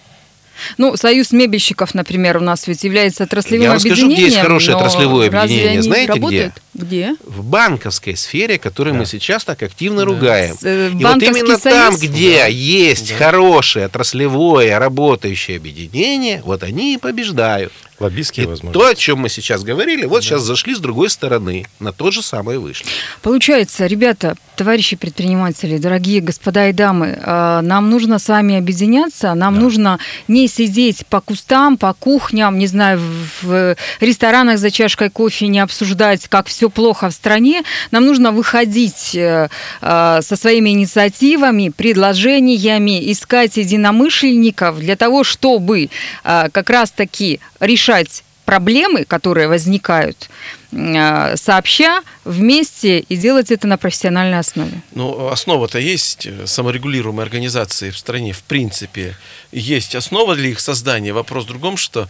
Ну, 0.79 0.97
Союз 0.97 1.33
мебельщиков, 1.33 1.95
например, 1.95 2.37
у 2.39 2.41
нас 2.41 2.67
ведь 2.67 2.85
является 2.85 3.25
отраслевым 3.25 3.63
Я 3.65 3.71
вам 3.71 3.81
скажу, 3.81 4.07
где 4.11 4.23
есть 4.25 4.39
хорошее 4.39 4.77
отраслевое 4.77 5.31
разве 5.31 5.41
объединение. 5.41 5.71
они 5.73 5.83
Знаете, 5.83 6.13
где? 6.13 6.21
работают? 6.21 6.63
Где? 6.77 7.17
В 7.25 7.43
банковской 7.43 8.17
сфере, 8.17 8.59
которую 8.59 8.95
мы 8.97 9.07
сейчас 9.07 9.45
так 9.45 9.63
активно 9.63 10.05
ругаем. 10.05 10.55
С- 10.55 10.63
э, 10.65 10.91
И 10.91 11.05
вот 11.05 11.23
именно 11.23 11.59
там, 11.59 11.93
союз? 11.97 12.01
где 12.01 12.47
есть 12.51 13.13
хорошее 13.13 13.87
отраслевое 13.87 14.79
работающее 14.79 15.57
объединение, 15.57 16.43
вот 16.45 16.63
они 16.63 16.95
и 16.95 16.99
побеждают. 16.99 17.73
Лоббистские 17.99 18.45
И 18.45 18.49
возможности. 18.51 18.79
то, 18.79 18.89
о 18.91 18.95
чем 18.95 19.21
мы 19.21 19.31
сейчас 19.31 19.65
говорили, 19.65 20.05
вот 20.05 20.23
сейчас 20.23 20.43
зашли 20.43 20.75
с 20.75 20.79
другой 20.81 21.09
стороны, 21.09 21.65
на 21.81 21.95
то 21.95 22.11
же 22.11 22.21
самое 22.23 22.59
вышли. 22.59 22.85
Получается, 23.23 23.87
ребята, 23.87 24.37
товарищи 24.55 24.97
предприниматели, 24.97 25.79
дорогие 25.79 26.21
господа 26.21 26.69
и 26.69 26.75
дамы, 26.75 27.19
э, 27.19 27.61
нам 27.63 27.89
нужно 27.89 28.19
с 28.19 28.29
вами 28.29 28.59
объединяться, 28.59 29.33
нам 29.33 29.59
нужно 29.59 29.99
не 30.29 30.47
сидеть 30.47 31.07
по 31.07 31.23
кустам, 31.23 31.79
по 31.79 31.95
кухням, 31.95 32.59
не 32.59 32.67
знаю, 32.67 33.01
в 33.41 33.75
ресторанах 34.01 34.59
за 34.59 34.71
чашкой 34.71 35.09
кофе, 35.09 35.47
не 35.47 35.61
обсуждать, 35.61 36.29
как 36.29 36.49
все 36.49 36.66
плохо 36.69 37.09
в 37.09 37.13
стране. 37.13 37.63
Нам 37.91 38.07
нужно 38.07 38.33
выходить 38.33 39.15
э, 39.15 39.49
э, 39.81 40.19
со 40.23 40.37
своими 40.37 40.71
инициативами, 40.71 41.71
предложениями, 41.71 43.13
искать 43.13 43.57
единомышленников 43.57 44.79
для 44.79 44.97
того, 44.97 45.25
чтобы 45.25 45.91
э, 46.25 46.49
как 46.51 46.71
раз-таки 46.71 47.41
решать 47.61 48.23
проблемы, 48.47 49.05
которые 49.05 49.49
возникают, 49.49 50.31
э, 50.73 51.37
сообща 51.37 52.03
вместе 52.25 53.01
и 53.01 53.17
делать 53.17 53.51
это 53.51 53.67
на 53.67 53.77
профессиональной 53.77 54.39
основе. 54.39 54.81
Ну, 54.95 55.29
основа-то 55.29 55.79
есть, 55.79 56.27
э, 56.27 56.47
саморегулируемые 56.47 57.25
организации 57.25 57.91
в 57.91 57.99
стране, 57.99 58.33
в 58.33 58.43
принципе, 58.45 59.17
есть 59.53 59.95
основа 59.95 60.35
для 60.37 60.49
их 60.49 60.61
создания. 60.61 61.13
Вопрос 61.13 61.45
в 61.45 61.49
другом, 61.49 61.77
что 61.77 62.09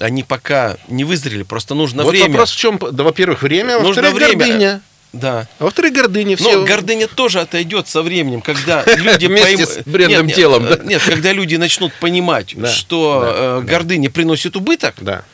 они 0.00 0.22
пока 0.22 0.76
не 0.88 1.04
вызрели, 1.04 1.42
просто 1.42 1.74
нужно 1.74 2.04
вот 2.04 2.10
время. 2.10 2.28
вопрос 2.30 2.52
в 2.52 2.56
чем? 2.56 2.78
Да, 2.92 3.04
во-первых, 3.04 3.42
время, 3.42 3.76
а 3.76 3.80
Нужно 3.80 4.02
во-вторых, 4.02 4.14
время. 4.14 4.38
гордыня. 4.38 4.80
Да. 5.12 5.48
А 5.58 5.64
во-вторых, 5.64 5.92
гордыня. 5.94 6.36
Но 6.38 6.48
Все... 6.48 6.64
гордыня 6.64 7.08
тоже 7.08 7.40
отойдет 7.40 7.88
со 7.88 8.02
временем, 8.02 8.40
когда 8.42 8.84
люди 8.84 9.26
Вместе 9.36 9.66
с 9.66 9.78
бренным 9.86 10.30
телом, 10.30 10.64
нет, 10.64 10.78
да? 10.78 10.84
Нет, 10.84 11.02
когда 11.02 11.32
люди 11.32 11.56
начнут 11.56 11.92
понимать, 11.94 12.54
что 12.72 13.22
э, 13.24 13.66
гордыня 13.66 14.10
приносит 14.10 14.56
убыток, 14.56 14.96
Да. 15.00 15.24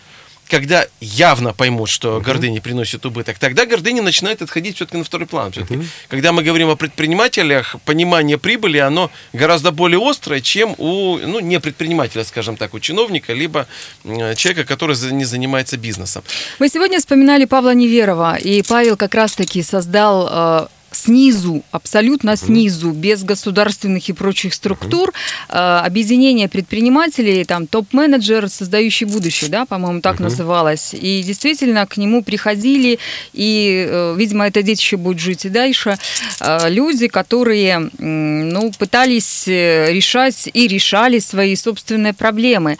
Когда 0.52 0.86
явно 1.00 1.54
поймут, 1.54 1.88
что 1.88 2.20
гордыня 2.20 2.60
приносит 2.60 3.06
убыток, 3.06 3.38
тогда 3.38 3.64
гордыня 3.64 4.02
начинает 4.02 4.42
отходить 4.42 4.76
все-таки 4.76 4.98
на 4.98 5.04
второй 5.04 5.26
план. 5.26 5.50
Всё-таки. 5.50 5.80
Когда 6.08 6.32
мы 6.32 6.42
говорим 6.42 6.68
о 6.68 6.76
предпринимателях, 6.76 7.76
понимание 7.86 8.36
прибыли, 8.36 8.76
оно 8.76 9.10
гораздо 9.32 9.70
более 9.70 9.98
острое, 9.98 10.42
чем 10.42 10.74
у, 10.76 11.16
ну, 11.16 11.40
не 11.40 11.58
предпринимателя, 11.58 12.22
скажем 12.24 12.56
так, 12.56 12.74
у 12.74 12.80
чиновника, 12.80 13.32
либо 13.32 13.66
человека, 14.04 14.64
который 14.64 14.94
не 15.12 15.24
занимается 15.24 15.78
бизнесом. 15.78 16.22
Мы 16.58 16.68
сегодня 16.68 16.98
вспоминали 16.98 17.46
Павла 17.46 17.72
Неверова, 17.74 18.36
и 18.36 18.62
Павел 18.62 18.98
как 18.98 19.14
раз-таки 19.14 19.62
создал 19.62 20.28
э, 20.30 20.66
снизу, 20.92 21.62
абсолютно 21.70 22.36
снизу, 22.36 22.90
без 22.90 23.24
государственных 23.24 24.08
и 24.08 24.12
прочих 24.12 24.54
структур, 24.54 25.12
э, 25.48 25.82
объединение 25.86 26.48
предпринимателей, 26.48 27.44
там 27.44 27.66
топ-менеджер, 27.66 28.48
создающий 28.48 29.06
будущее, 29.06 29.50
да, 29.50 29.66
по-моему, 29.66 30.00
так 30.00 30.20
называлось. 30.20 30.94
И 30.94 31.22
действительно 31.22 31.86
к 31.86 31.96
нему 31.96 32.22
приходили, 32.22 32.98
и, 33.32 33.86
э, 33.88 34.14
видимо, 34.16 34.46
это 34.46 34.62
детище 34.62 34.96
будет 34.96 35.18
жить 35.18 35.44
и 35.44 35.48
дальше, 35.48 35.98
э, 36.40 36.70
люди, 36.70 37.08
которые, 37.08 37.90
ну, 37.98 38.72
пытались 38.78 39.46
решать 39.46 40.48
и 40.52 40.68
решали 40.68 41.18
свои 41.18 41.56
собственные 41.56 42.12
проблемы. 42.12 42.78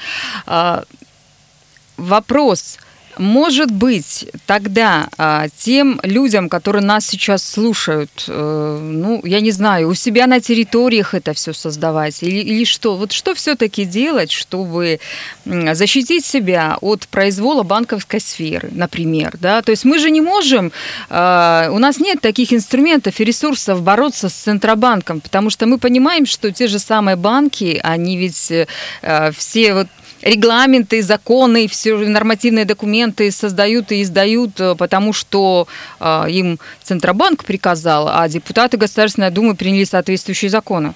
Вопрос. 1.97 2.79
Может 3.19 3.71
быть, 3.71 4.27
тогда 4.47 5.09
а, 5.19 5.47
тем 5.59 6.01
людям, 6.03 6.49
которые 6.49 6.83
нас 6.83 7.07
сейчас 7.07 7.45
слушают, 7.45 8.25
э, 8.27 8.79
ну, 8.81 9.21
я 9.25 9.41
не 9.41 9.51
знаю, 9.51 9.89
у 9.89 9.95
себя 9.95 10.27
на 10.27 10.41
территориях 10.41 11.15
это 11.15 11.35
все 11.35 11.53
создавать 11.53 12.23
или, 12.23 12.39
или 12.39 12.65
что? 12.65 12.97
Вот 12.97 13.13
что 13.13 13.35
все-таки 13.35 13.85
делать, 13.85 14.31
чтобы 14.31 14.99
защитить 15.45 16.25
себя 16.25 16.79
от 16.81 17.07
произвола 17.09 17.63
банковской 17.63 18.21
сферы, 18.21 18.71
например, 18.73 19.37
да? 19.41 19.63
То 19.63 19.71
есть 19.71 19.85
мы 19.85 19.99
же 19.99 20.11
не 20.11 20.21
можем, 20.21 20.73
а, 21.11 21.69
у 21.71 21.79
нас 21.79 21.99
нет 21.99 22.21
таких 22.21 22.53
инструментов 22.53 23.21
и 23.21 23.25
ресурсов 23.25 23.83
бороться 23.83 24.29
с 24.29 24.35
Центробанком, 24.35 25.21
потому 25.21 25.51
что 25.51 25.67
мы 25.67 25.79
понимаем, 25.79 26.25
что 26.27 26.51
те 26.51 26.67
же 26.67 26.79
самые 26.79 27.17
банки, 27.17 27.79
они 27.83 28.17
ведь 28.17 28.51
э, 28.51 28.67
э, 29.03 29.33
все 29.33 29.75
вот 29.75 29.89
регламенты, 30.23 31.03
законы, 31.03 31.69
все 31.69 31.97
нормативные 31.97 32.65
документы 32.65 33.31
создают 33.31 33.93
и 33.93 34.03
издают, 34.03 34.61
э, 34.61 34.75
потому 34.75 35.13
что 35.13 35.69
э, 36.01 36.27
им 36.31 36.59
Центробанк 36.83 37.45
приказал, 37.45 38.09
а 38.09 38.29
депутаты 38.29 38.77
Государственной 38.77 39.31
Думы 39.31 39.55
приняли 39.55 39.85
соответствующие 39.85 40.51
законы. 40.51 40.95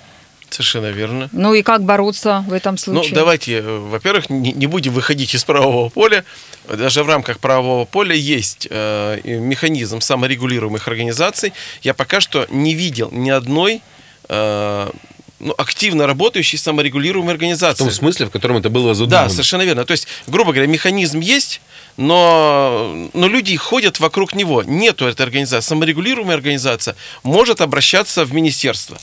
Совершенно 0.49 0.87
верно. 0.87 1.29
Ну 1.33 1.55
и 1.55 1.63
как 1.63 1.83
бороться 1.83 2.45
в 2.49 2.53
этом 2.53 2.75
Ну, 2.75 2.79
случае? 2.79 3.15
давайте, 3.15 3.59
э, 3.59 3.79
во-первых, 3.79 4.31
не, 4.31 4.53
не 4.53 4.67
будем 4.67 4.93
выходить 4.93 5.35
из 5.35 5.45
правового 5.45 5.89
поля. 5.89 6.25
Даже 6.73 7.03
в 7.03 7.09
рамках 7.09 7.39
правового 7.41 7.85
поля 7.85 8.15
есть 8.15 8.69
э, 8.71 9.21
механизм 9.25 10.01
саморегулируемых 10.01 10.87
организаций. 10.89 11.53
Я 11.83 11.95
пока 11.95 12.21
что 12.21 12.47
не 12.51 12.75
видел 12.75 13.09
ни 13.11 13.31
одной 13.31 13.83
э, 14.29 14.91
ну, 15.39 15.55
активно 15.59 16.07
работающей 16.07 16.57
саморегулируемой 16.57 17.29
В 17.33 17.37
организации. 17.37 17.85
том 17.85 17.93
смысле, 17.93 18.27
в 18.27 18.31
котором 18.31 18.57
это 18.57 18.71
было 18.71 18.89
Да, 18.89 18.95
задумано. 18.95 19.29
совершенно 19.31 19.63
верно. 19.63 19.85
То 19.85 19.93
есть, 19.93 20.07
грубо 20.27 20.53
говоря, 20.53 20.67
механизм 20.67 21.21
есть, 21.21 21.61
но, 21.97 23.09
но 23.13 23.29
люди 23.29 23.57
ходят 23.57 24.01
вокруг 24.01 24.35
него. 24.35 24.63
Нету 24.63 25.07
этой 25.07 25.23
организации. 25.23 25.67
Саморегулируемая 25.69 26.37
организация 26.37 26.97
может 27.23 27.61
обращаться 27.61 28.25
в 28.25 28.33
министерство, 28.35 28.99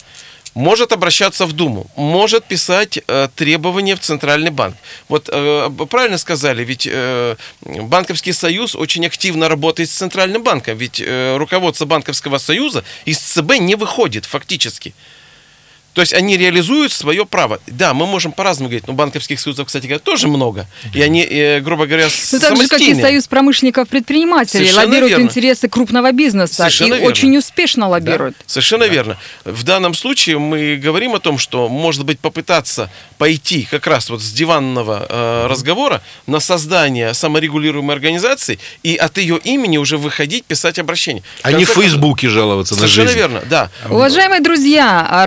может 0.54 0.92
обращаться 0.92 1.46
в 1.46 1.54
Думу, 1.54 1.88
может 1.96 2.46
писать 2.46 3.00
э, 3.08 3.28
требования 3.36 3.96
в 3.96 4.00
Центральный 4.00 4.52
банк. 4.52 4.76
Вот 5.10 5.30
э, 5.32 5.70
правильно 5.90 6.18
сказали, 6.20 6.64
ведь 6.64 6.88
э, 6.90 7.36
Банковский 7.62 8.34
союз 8.34 8.76
очень 8.76 9.06
активно 9.06 9.50
работает 9.50 9.90
с 9.90 9.94
Центральным 9.94 10.44
банком, 10.44 10.78
ведь 10.78 11.02
э, 11.04 11.38
руководство 11.38 11.86
Банковского 11.86 12.38
союза 12.38 12.84
из 13.06 13.18
ЦБ 13.20 13.58
не 13.60 13.76
выходит 13.76 14.26
фактически. 14.26 14.94
То 15.94 16.02
есть 16.02 16.14
они 16.14 16.38
реализуют 16.38 16.92
свое 16.92 17.26
право. 17.26 17.60
Да, 17.68 17.94
мы 17.94 18.06
можем 18.08 18.32
по-разному 18.32 18.70
говорить, 18.70 18.88
но 18.88 18.94
банковских 18.94 19.40
союзов, 19.40 19.68
кстати 19.68 19.86
говоря, 19.86 20.00
тоже 20.00 20.28
много. 20.28 20.66
И 20.94 21.02
они, 21.02 21.22
э, 21.24 21.60
грубо 21.62 21.86
говоря, 21.86 22.08
Ну, 22.32 22.40
так 22.40 22.58
же, 22.58 22.68
как 22.68 22.82
и. 22.82 22.94
Союз 22.96 23.28
промышленников-предпринимателей, 23.28 24.66
Совершенно 24.66 24.86
лоббируют 24.86 25.10
верно. 25.12 25.24
интересы 25.24 25.68
крупного 25.70 26.12
бизнеса 26.12 26.54
Совершенно 26.56 26.94
и 26.96 26.98
верно. 26.98 27.08
очень 27.08 27.38
успешно 27.38 27.82
Да, 27.86 27.88
лоббируют. 27.90 28.36
совершенно 28.46 28.86
верно. 28.86 29.18
В 29.46 29.64
данном 29.64 29.94
случае 29.94 30.40
мы 30.40 30.78
говорим 30.78 31.16
о 31.16 31.20
том, 31.20 31.38
что, 31.38 31.70
может 31.70 32.06
быть, 32.06 32.20
попытаться 32.20 32.90
пойти 33.18 33.68
как 33.70 33.88
раз 33.88 34.10
вот 34.10 34.22
с 34.22 34.32
диванного 34.32 35.06
э, 35.10 35.48
разговора 35.48 36.02
на 36.28 36.40
создание 36.40 37.14
саморегулируемой 37.14 37.96
организации 37.96 38.60
и 38.84 38.96
от 38.96 39.18
ее 39.18 39.38
имени 39.44 39.78
уже 39.78 39.98
выходить, 39.98 40.46
писать 40.46 40.80
обращение. 40.80 41.24
А 41.42 41.52
не 41.52 41.66
в 41.66 41.70
Фейсбуке 41.70 42.30
жаловаться 42.30 42.74
на 42.76 42.80
Совершенно 42.82 43.08
жизнь. 43.08 43.20
верно, 43.20 43.42
да. 43.50 43.70
Уважаемые 43.90 44.42
друзья, 44.42 45.06
а, 45.10 45.26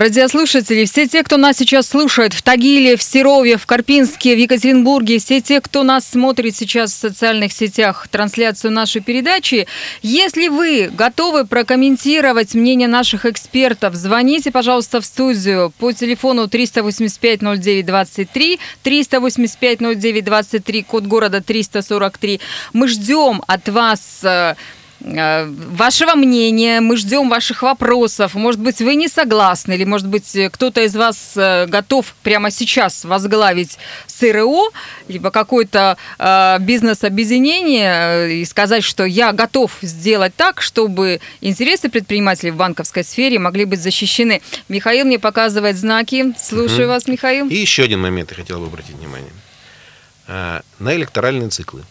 радиослушатели, 0.56 0.84
все 0.86 1.06
те, 1.06 1.22
кто 1.22 1.36
нас 1.36 1.58
сейчас 1.58 1.88
слушает 1.88 2.32
в 2.32 2.40
Тагиле, 2.42 2.96
в 2.96 3.02
Серове, 3.02 3.58
в 3.58 3.66
Карпинске, 3.66 4.34
в 4.34 4.38
Екатеринбурге, 4.38 5.18
все 5.18 5.40
те, 5.40 5.60
кто 5.60 5.82
нас 5.82 6.08
смотрит 6.08 6.56
сейчас 6.56 6.92
в 6.92 6.96
социальных 6.96 7.52
сетях, 7.52 8.08
трансляцию 8.10 8.72
нашей 8.72 9.02
передачи, 9.02 9.66
если 10.02 10.48
вы 10.48 10.90
готовы 10.92 11.46
прокомментировать 11.46 12.54
мнение 12.54 12.88
наших 12.88 13.26
экспертов, 13.26 13.94
звоните, 13.94 14.50
пожалуйста, 14.50 15.00
в 15.00 15.06
студию 15.06 15.72
по 15.78 15.92
телефону 15.92 16.46
385-09-23, 16.46 18.58
385-09-23, 18.84 20.84
код 20.84 21.04
города 21.04 21.40
343. 21.42 22.40
Мы 22.72 22.88
ждем 22.88 23.42
от 23.46 23.68
вас 23.68 24.24
э, 24.24 24.54
вашего 25.06 26.16
мнения, 26.16 26.80
мы 26.80 26.96
ждем 26.96 27.28
ваших 27.28 27.62
вопросов. 27.62 28.34
Может 28.34 28.60
быть, 28.60 28.80
вы 28.80 28.96
не 28.96 29.06
согласны, 29.06 29.74
или, 29.74 29.84
может 29.84 30.08
быть, 30.08 30.36
кто-то 30.52 30.82
из 30.82 30.96
вас 30.96 31.34
э, 31.36 31.66
готов 31.66 32.12
прямо 32.24 32.50
сейчас 32.50 33.04
возглавить 33.04 33.78
СРО, 34.08 34.72
либо 35.06 35.30
какое-то 35.30 35.96
э, 36.18 36.56
бизнес-объединение 36.58 38.40
и 38.40 38.44
сказать, 38.44 38.82
что 38.82 39.04
я 39.04 39.32
готов 39.32 39.78
сделать 39.80 40.34
так, 40.34 40.60
чтобы 40.60 41.20
интересы 41.40 41.88
предпринимателей 41.88 42.50
в 42.50 42.56
банковской 42.56 43.04
сфере 43.04 43.38
могли 43.38 43.64
быть 43.64 43.80
защищены. 43.80 44.42
Михаил 44.68 45.06
мне 45.06 45.20
показывает 45.20 45.76
знаки. 45.76 46.34
Слушаю 46.36 46.88
угу. 46.88 46.94
вас, 46.94 47.06
Михаил. 47.06 47.48
И 47.48 47.54
еще 47.54 47.84
один 47.84 48.00
момент 48.00 48.30
я 48.30 48.36
хотел 48.36 48.58
бы 48.58 48.66
обратить 48.66 48.96
внимание. 48.96 49.30
На 50.26 50.62
электоральные 50.80 51.50
циклы. 51.50 51.84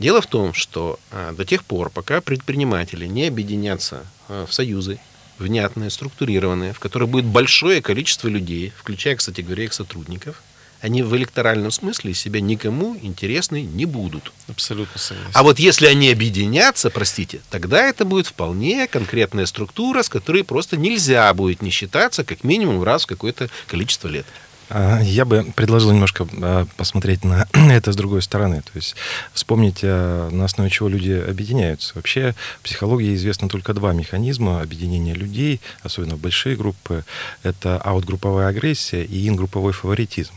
Дело 0.00 0.22
в 0.22 0.26
том, 0.26 0.54
что 0.54 0.98
а, 1.10 1.32
до 1.32 1.44
тех 1.44 1.62
пор, 1.62 1.90
пока 1.90 2.22
предприниматели 2.22 3.04
не 3.06 3.26
объединятся 3.26 4.06
а, 4.28 4.46
в 4.46 4.54
союзы, 4.54 4.98
внятные, 5.38 5.90
структурированные, 5.90 6.72
в 6.72 6.80
которых 6.80 7.10
будет 7.10 7.26
большое 7.26 7.82
количество 7.82 8.26
людей, 8.26 8.72
включая, 8.78 9.16
кстати 9.16 9.42
говоря, 9.42 9.64
их 9.64 9.74
сотрудников, 9.74 10.42
они 10.80 11.02
в 11.02 11.14
электоральном 11.14 11.70
смысле 11.70 12.14
себя 12.14 12.40
никому 12.40 12.96
интересны 13.02 13.60
не 13.60 13.84
будут. 13.84 14.32
Абсолютно 14.48 14.98
согласен. 14.98 15.32
А 15.34 15.42
вот 15.42 15.58
если 15.58 15.84
они 15.84 16.10
объединятся, 16.10 16.88
простите, 16.88 17.42
тогда 17.50 17.86
это 17.86 18.06
будет 18.06 18.26
вполне 18.26 18.88
конкретная 18.88 19.44
структура, 19.44 20.02
с 20.02 20.08
которой 20.08 20.44
просто 20.44 20.78
нельзя 20.78 21.32
будет 21.34 21.60
не 21.60 21.68
считаться 21.68 22.24
как 22.24 22.42
минимум 22.42 22.82
раз 22.82 23.02
в 23.02 23.06
какое-то 23.06 23.50
количество 23.66 24.08
лет. 24.08 24.24
А, 24.70 25.00
я 25.00 25.24
бы 25.24 25.44
предложил 25.56 25.90
немножко 25.90 26.26
а, 26.40 26.66
посмотреть 26.76 27.24
на 27.24 27.46
это 27.52 27.92
с 27.92 27.96
другой 27.96 28.22
стороны. 28.22 28.62
То 28.62 28.70
есть 28.74 28.94
вспомнить, 29.32 29.80
а, 29.82 30.30
на 30.30 30.44
основе 30.44 30.70
чего 30.70 30.88
люди 30.88 31.10
объединяются. 31.10 31.92
Вообще 31.96 32.34
в 32.60 32.62
психологии 32.62 33.14
известно 33.14 33.48
только 33.48 33.74
два 33.74 33.92
механизма 33.92 34.62
объединения 34.62 35.14
людей, 35.14 35.60
особенно 35.82 36.14
в 36.14 36.20
большие 36.20 36.56
группы. 36.56 37.04
Это 37.42 37.78
аутгрупповая 37.78 38.48
агрессия 38.48 39.04
и 39.04 39.28
ингрупповой 39.28 39.72
фаворитизм. 39.72 40.32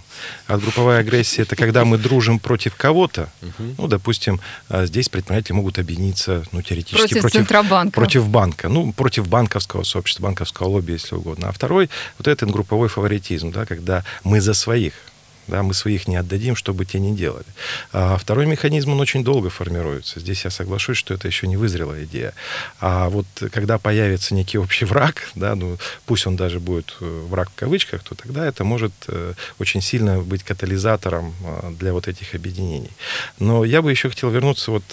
А 0.47 0.57
групповая 0.57 0.99
агрессия 0.99 1.43
это 1.43 1.55
когда 1.55 1.85
мы 1.85 1.97
дружим 1.97 2.39
против 2.39 2.75
кого-то. 2.75 3.29
Ну, 3.77 3.87
допустим, 3.87 4.39
а, 4.69 4.85
здесь 4.85 5.09
предприниматели 5.09 5.53
могут 5.53 5.79
объединиться, 5.79 6.43
ну, 6.51 6.61
теоретически 6.61 6.99
против, 6.99 7.21
против 7.21 7.39
Центробанка. 7.39 7.93
Против 7.93 8.27
банка. 8.27 8.69
Ну, 8.69 8.93
против 8.93 9.27
банковского 9.27 9.83
сообщества, 9.83 10.23
банковского 10.23 10.67
лобби, 10.67 10.93
если 10.93 11.15
угодно. 11.15 11.49
А 11.49 11.51
второй, 11.51 11.89
вот 12.17 12.27
этот 12.27 12.51
групповой 12.51 12.89
фаворитизм, 12.89 13.51
да, 13.51 13.65
когда 13.65 14.03
мы 14.23 14.41
за 14.41 14.53
своих 14.53 14.93
да, 15.47 15.63
мы 15.63 15.73
своих 15.73 16.07
не 16.07 16.15
отдадим, 16.15 16.55
чтобы 16.55 16.85
те 16.85 16.99
не 16.99 17.15
делали. 17.15 17.45
А 17.91 18.17
второй 18.17 18.45
механизм, 18.45 18.91
он 18.91 18.99
очень 18.99 19.23
долго 19.23 19.49
формируется. 19.49 20.19
Здесь 20.19 20.45
я 20.45 20.51
соглашусь, 20.51 20.97
что 20.97 21.13
это 21.13 21.27
еще 21.27 21.47
не 21.47 21.57
вызрела 21.57 22.03
идея. 22.03 22.33
А 22.79 23.09
вот 23.09 23.25
когда 23.51 23.77
появится 23.77 24.33
некий 24.33 24.57
общий 24.57 24.85
враг, 24.85 25.29
да, 25.35 25.55
ну, 25.55 25.77
пусть 26.05 26.27
он 26.27 26.35
даже 26.35 26.59
будет 26.59 26.95
э, 27.01 27.25
враг 27.29 27.49
в 27.49 27.55
кавычках, 27.55 28.03
то 28.03 28.15
тогда 28.15 28.45
это 28.45 28.63
может 28.63 28.93
э, 29.07 29.33
очень 29.59 29.81
сильно 29.81 30.21
быть 30.21 30.43
катализатором 30.43 31.33
э, 31.43 31.71
для 31.79 31.93
вот 31.93 32.07
этих 32.07 32.35
объединений. 32.35 32.91
Но 33.39 33.65
я 33.65 33.81
бы 33.81 33.91
еще 33.91 34.09
хотел 34.09 34.29
вернуться 34.29 34.71
вот 34.71 34.83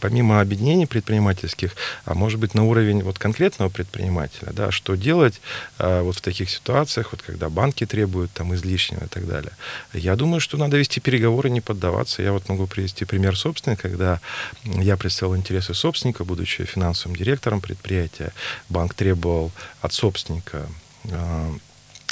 помимо 0.00 0.40
объединений 0.40 0.86
предпринимательских, 0.86 1.72
а 2.04 2.14
может 2.14 2.38
быть 2.38 2.54
на 2.54 2.64
уровень 2.64 3.02
вот 3.02 3.18
конкретного 3.18 3.68
предпринимателя, 3.68 4.52
да, 4.52 4.70
что 4.70 4.94
делать 4.94 5.40
вот 5.78 6.16
в 6.16 6.20
таких 6.20 6.50
ситуациях, 6.50 7.08
вот 7.12 7.22
когда 7.22 7.48
банки 7.48 7.86
требуют 7.86 8.30
там 8.32 8.54
излишнего 8.54 9.04
и 9.04 9.08
так 9.08 9.26
далее. 9.26 9.52
Я 9.92 10.16
думаю, 10.16 10.40
что 10.40 10.56
надо 10.56 10.76
вести 10.76 11.00
переговоры, 11.00 11.50
не 11.50 11.60
поддаваться. 11.60 12.22
Я 12.22 12.32
вот 12.32 12.48
могу 12.48 12.66
привести 12.66 13.04
пример 13.04 13.36
собственный, 13.36 13.76
когда 13.76 14.20
я 14.64 14.96
представил 14.96 15.36
интересы 15.36 15.74
собственника, 15.74 16.24
будучи 16.24 16.64
финансовым 16.64 17.16
директором 17.16 17.60
предприятия, 17.60 18.32
банк 18.68 18.94
требовал 18.94 19.52
от 19.80 19.92
собственника 19.92 20.66
а, 21.10 21.54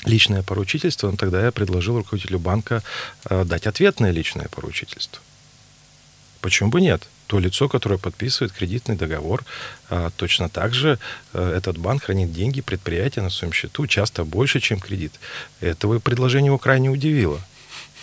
личное 0.05 0.43
поручительство, 0.43 1.11
но 1.11 1.17
тогда 1.17 1.45
я 1.45 1.53
предложил 1.53 1.97
руководителю 1.97 2.39
банка 2.39 2.83
а, 3.25 3.45
дать 3.45 3.67
ответное 3.67 4.11
личное 4.11 4.49
поручительство. 4.49 5.21
Почему 6.45 6.69
бы 6.69 6.83
нет? 6.83 7.09
То 7.27 7.39
лицо, 7.39 7.71
которое 7.71 7.97
подписывает 7.97 8.53
кредитный 8.53 8.97
договор, 8.97 9.45
а, 9.89 10.11
точно 10.15 10.51
так 10.51 10.75
же 10.75 10.99
этот 11.33 11.79
банк 11.79 12.05
хранит 12.05 12.35
деньги 12.35 12.61
предприятия 12.61 13.23
на 13.23 13.31
своем 13.31 13.55
счету, 13.55 13.87
часто 13.87 14.25
больше, 14.25 14.61
чем 14.61 14.79
кредит. 14.79 15.13
Этого 15.63 16.01
предложение 16.01 16.49
его 16.49 16.59
крайне 16.59 16.91
удивило 16.91 17.41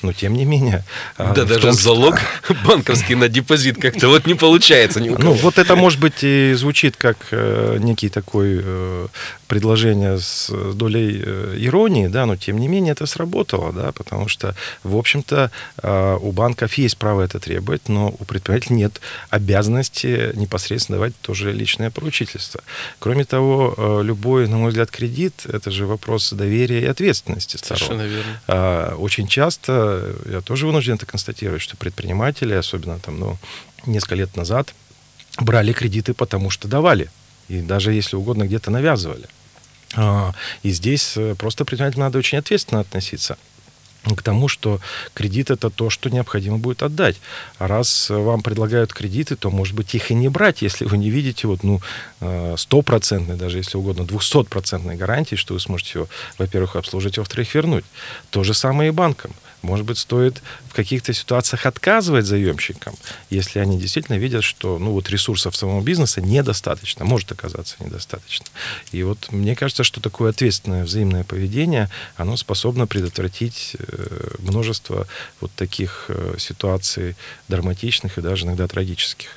но 0.03 0.13
тем 0.13 0.33
не 0.33 0.45
менее. 0.45 0.83
А, 1.17 1.33
да, 1.33 1.45
даже 1.45 1.61
том, 1.61 1.73
залог 1.73 2.19
что... 2.43 2.55
банковский 2.65 3.15
на 3.15 3.29
депозит 3.29 3.79
как-то 3.79 4.07
вот 4.07 4.25
не 4.25 4.33
получается. 4.33 4.99
Ни 4.99 5.09
ну, 5.09 5.33
вот 5.33 5.57
это, 5.57 5.75
может 5.75 5.99
быть, 5.99 6.23
и 6.23 6.53
звучит 6.55 6.95
как 6.97 7.17
э, 7.31 7.77
некий 7.79 8.09
такой 8.09 8.59
э, 8.63 9.07
предложение 9.51 10.17
с 10.17 10.49
долей 10.73 11.21
э, 11.25 11.57
иронии, 11.59 12.07
да, 12.07 12.25
но 12.25 12.37
тем 12.37 12.57
не 12.57 12.69
менее 12.69 12.93
это 12.93 13.05
сработало, 13.05 13.73
да, 13.73 13.91
потому 13.91 14.29
что, 14.29 14.55
в 14.83 14.95
общем-то, 14.95 15.51
э, 15.83 16.17
у 16.21 16.31
банков 16.31 16.75
есть 16.75 16.97
право 16.97 17.21
это 17.21 17.37
требовать, 17.37 17.89
но 17.89 18.15
у 18.17 18.23
предпринимателей 18.23 18.77
нет 18.77 19.01
обязанности 19.29 20.31
непосредственно 20.35 20.99
давать 20.99 21.13
тоже 21.21 21.51
личное 21.51 21.91
поручительство. 21.91 22.61
Кроме 22.99 23.25
того, 23.25 23.75
э, 23.77 24.03
любой, 24.05 24.47
на 24.47 24.55
мой 24.55 24.69
взгляд, 24.69 24.89
кредит– 24.89 25.33
это 25.45 25.69
же 25.69 25.85
вопрос 25.85 26.31
доверия 26.31 26.83
и 26.83 26.85
ответственности 26.85 27.57
сторон. 27.57 27.79
Совершенно 27.79 28.07
верно. 28.07 28.41
А, 28.47 28.95
очень 28.95 29.27
часто, 29.27 30.15
я 30.31 30.39
тоже 30.39 30.65
вынужден 30.65 30.93
это 30.93 31.05
констатировать, 31.05 31.61
что 31.61 31.75
предприниматели, 31.75 32.53
особенно 32.53 32.99
там, 32.99 33.19
ну, 33.19 33.37
несколько 33.85 34.15
лет 34.15 34.37
назад, 34.37 34.73
брали 35.41 35.73
кредиты, 35.73 36.13
потому 36.13 36.49
что 36.51 36.69
давали. 36.69 37.09
И 37.49 37.59
даже, 37.59 37.91
если 37.91 38.15
угодно, 38.15 38.43
где-то 38.43 38.71
навязывали. 38.71 39.27
А, 39.95 40.33
и 40.63 40.71
здесь 40.71 41.13
э, 41.17 41.35
просто 41.35 41.65
предпринимателям 41.65 42.05
надо 42.05 42.17
очень 42.17 42.37
ответственно 42.37 42.81
относиться 42.81 43.37
к 44.03 44.21
тому, 44.23 44.47
что 44.47 44.79
кредит 45.13 45.51
это 45.51 45.69
то, 45.69 45.89
что 45.89 46.09
необходимо 46.09 46.57
будет 46.57 46.83
отдать. 46.83 47.17
А 47.59 47.67
раз 47.67 48.09
вам 48.09 48.41
предлагают 48.41 48.93
кредиты, 48.93 49.35
то, 49.35 49.51
может 49.51 49.75
быть, 49.75 49.93
их 49.93 50.11
и 50.11 50.15
не 50.15 50.29
брать, 50.29 50.61
если 50.61 50.85
вы 50.85 50.97
не 50.97 51.09
видите 51.09 51.47
вот, 51.47 51.63
ну, 51.63 51.81
э, 52.19 52.55
стопроцентной, 52.57 53.35
даже 53.35 53.57
если 53.57 53.77
угодно, 53.77 54.05
двухсотпроцентной 54.05 54.95
гарантии, 54.95 55.35
что 55.35 55.53
вы 55.53 55.59
сможете 55.59 55.91
его, 55.99 56.07
во-первых, 56.37 56.75
обслужить, 56.75 57.17
а 57.17 57.21
во-вторых, 57.21 57.53
вернуть. 57.53 57.85
То 58.31 58.43
же 58.43 58.53
самое 58.53 58.89
и 58.89 58.91
банкам. 58.91 59.33
Может 59.61 59.85
быть, 59.85 59.99
стоит 59.99 60.41
в 60.67 60.73
каких-то 60.73 61.13
ситуациях 61.13 61.65
отказывать 61.65 62.25
заемщикам, 62.25 62.95
если 63.29 63.59
они 63.59 63.79
действительно 63.79 64.17
видят, 64.17 64.43
что 64.43 64.79
ну, 64.79 64.91
вот 64.91 65.09
ресурсов 65.09 65.55
самого 65.55 65.81
бизнеса 65.81 66.19
недостаточно, 66.19 67.05
может 67.05 67.31
оказаться 67.31 67.75
недостаточно. 67.79 68.47
И 68.91 69.03
вот 69.03 69.31
мне 69.31 69.55
кажется, 69.55 69.83
что 69.83 70.01
такое 70.01 70.31
ответственное 70.31 70.83
взаимное 70.83 71.23
поведение, 71.23 71.89
оно 72.15 72.37
способно 72.37 72.87
предотвратить 72.87 73.75
э, 73.77 73.90
множество 74.39 75.07
вот 75.39 75.51
таких 75.55 76.05
э, 76.07 76.35
ситуаций 76.37 77.15
драматичных 77.47 78.17
и 78.17 78.21
даже 78.21 78.45
иногда 78.45 78.67
трагических. 78.67 79.29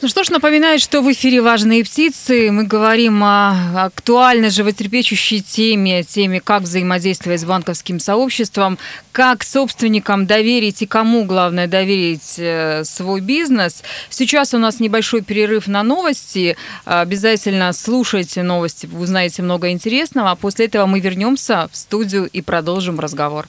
Ну 0.00 0.06
что 0.06 0.22
ж, 0.22 0.30
напоминаю, 0.30 0.78
что 0.78 1.02
в 1.02 1.10
эфире 1.10 1.42
«Важные 1.42 1.82
птицы». 1.82 2.52
Мы 2.52 2.62
говорим 2.62 3.20
о 3.24 3.84
актуальной, 3.86 4.50
животрепещущей 4.50 5.40
теме, 5.40 6.04
теме, 6.04 6.40
как 6.40 6.62
взаимодействовать 6.62 7.40
с 7.40 7.44
банковским 7.44 7.98
сообществом, 7.98 8.78
как 9.10 9.42
собственникам 9.42 10.24
доверить 10.24 10.82
и 10.82 10.86
кому, 10.86 11.24
главное, 11.24 11.66
доверить 11.66 12.36
э, 12.38 12.84
свой 12.84 13.20
бизнес. 13.20 13.82
Сейчас 14.08 14.54
у 14.54 14.58
нас 14.58 14.78
небольшой 14.78 15.22
перерыв 15.22 15.66
на 15.66 15.82
новости. 15.82 16.56
Обязательно 16.84 17.72
слушайте 17.72 18.44
новости, 18.44 18.86
узнаете 18.86 19.42
много 19.42 19.70
интересного. 19.70 20.30
А 20.30 20.36
после 20.36 20.66
этого 20.66 20.86
мы 20.86 21.00
вернемся 21.00 21.68
в 21.72 21.76
студию 21.76 22.28
и 22.32 22.40
продолжим 22.40 23.00
разговор. 23.00 23.48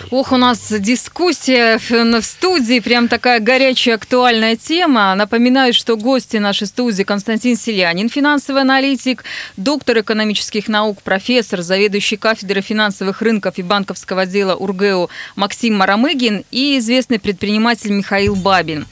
Бывает. 0.00 0.12
Ох, 0.12 0.32
у 0.32 0.36
нас 0.36 0.72
дискуссия 0.72 1.78
в 1.78 2.22
студии, 2.22 2.80
прям 2.80 3.08
такая 3.08 3.40
горячая, 3.40 3.96
актуальная 3.96 4.56
тема. 4.56 5.14
Напоминаю, 5.14 5.72
что 5.72 5.96
гости 5.96 6.36
нашей 6.36 6.66
студии 6.66 7.02
Константин 7.02 7.56
Селянин, 7.56 8.08
финансовый 8.08 8.62
аналитик, 8.62 9.24
доктор 9.56 10.00
экономических 10.00 10.68
наук, 10.68 11.02
профессор, 11.02 11.62
заведующий 11.62 12.16
кафедрой 12.16 12.62
финансовых 12.62 13.22
рынков 13.22 13.58
и 13.58 13.62
банковского 13.62 14.26
дела 14.26 14.54
УрГЭУ 14.54 15.10
Максим 15.36 15.76
Марамыгин 15.76 16.44
и 16.50 16.78
известный 16.78 17.18
предприниматель 17.18 17.92
Михаил 17.92 18.36
Бабин. 18.36 18.86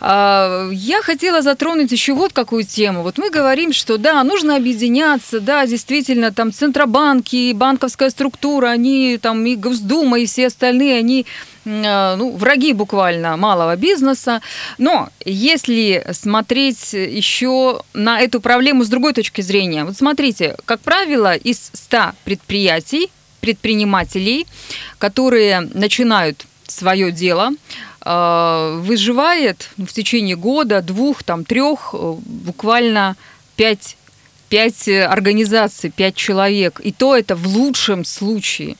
А, 0.00 0.68
Я 0.72 1.02
хотела 1.02 1.42
затронуть 1.42 1.92
еще 1.92 2.14
вот 2.14 2.32
какую 2.32 2.64
тему. 2.64 3.02
Вот 3.02 3.18
мы 3.18 3.30
говорим, 3.30 3.72
что 3.72 3.98
да, 3.98 4.22
нужно 4.24 4.56
объединяться, 4.56 5.40
да, 5.40 5.66
действительно, 5.66 6.32
там 6.32 6.52
Центробанки, 6.52 7.52
банковская 7.52 8.10
структура, 8.10 8.68
они 8.68 9.18
там 9.20 9.44
и 9.46 9.56
Госдума, 9.56 10.20
и 10.20 10.26
все 10.26 10.46
остальные, 10.46 10.98
они 10.98 11.26
а, 11.66 12.16
ну, 12.16 12.36
враги 12.36 12.72
буквально 12.72 13.36
малого 13.36 13.76
бизнеса. 13.76 14.40
Но 14.78 15.08
если 15.24 16.06
смотреть 16.12 16.92
еще 16.92 17.82
на 17.92 18.20
эту 18.20 18.40
проблему 18.40 18.84
с 18.84 18.88
другой 18.88 19.12
точки 19.12 19.40
зрения, 19.40 19.84
вот 19.84 19.96
смотрите, 19.96 20.56
как 20.64 20.80
правило, 20.80 21.34
из 21.34 21.70
100 21.72 22.12
предприятий, 22.24 23.10
предпринимателей, 23.40 24.46
которые 24.98 25.60
начинают 25.60 26.46
свое 26.66 27.12
дело, 27.12 27.50
выживает 28.08 29.70
ну, 29.76 29.86
в 29.86 29.92
течение 29.92 30.36
года, 30.36 30.80
двух, 30.80 31.22
там, 31.22 31.44
трех, 31.44 31.90
э, 31.92 32.14
буквально 32.24 33.16
пять 33.56 33.98
пять 34.48 34.88
э, 34.88 35.04
организаций, 35.04 35.90
пять 35.90 36.16
человек. 36.16 36.80
И 36.82 36.92
то 36.92 37.16
это 37.16 37.36
в 37.36 37.46
лучшем 37.46 38.04
случае. 38.04 38.76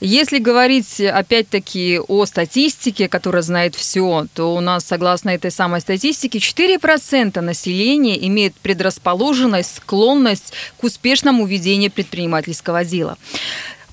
Если 0.00 0.38
говорить 0.38 1.00
опять-таки 1.00 2.00
о 2.06 2.26
статистике, 2.26 3.08
которая 3.08 3.42
знает 3.42 3.74
все, 3.74 4.26
то 4.34 4.54
у 4.54 4.60
нас, 4.60 4.84
согласно 4.84 5.30
этой 5.30 5.50
самой 5.50 5.80
статистике, 5.80 6.38
4% 6.38 7.40
населения 7.40 8.26
имеет 8.26 8.54
предрасположенность, 8.56 9.76
склонность 9.76 10.52
к 10.78 10.84
успешному 10.84 11.46
ведению 11.46 11.90
предпринимательского 11.90 12.84
дела. 12.84 13.16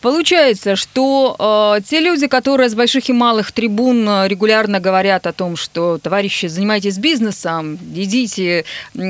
Получается, 0.04 0.76
что 0.76 1.78
э, 1.78 1.82
те 1.82 2.02
люди, 2.02 2.28
которые 2.28 2.68
с 2.68 2.76
больших 2.76 3.08
и 3.08 3.13
малых 3.13 3.54
трибун 3.54 4.06
э, 4.06 4.28
регулярно 4.28 4.82
говорят 4.82 5.26
о 5.26 5.32
том, 5.32 5.56
что, 5.56 5.98
товарищи, 5.98 6.48
занимайтесь 6.48 6.98
бизнесом, 6.98 7.80
идите, 7.96 8.66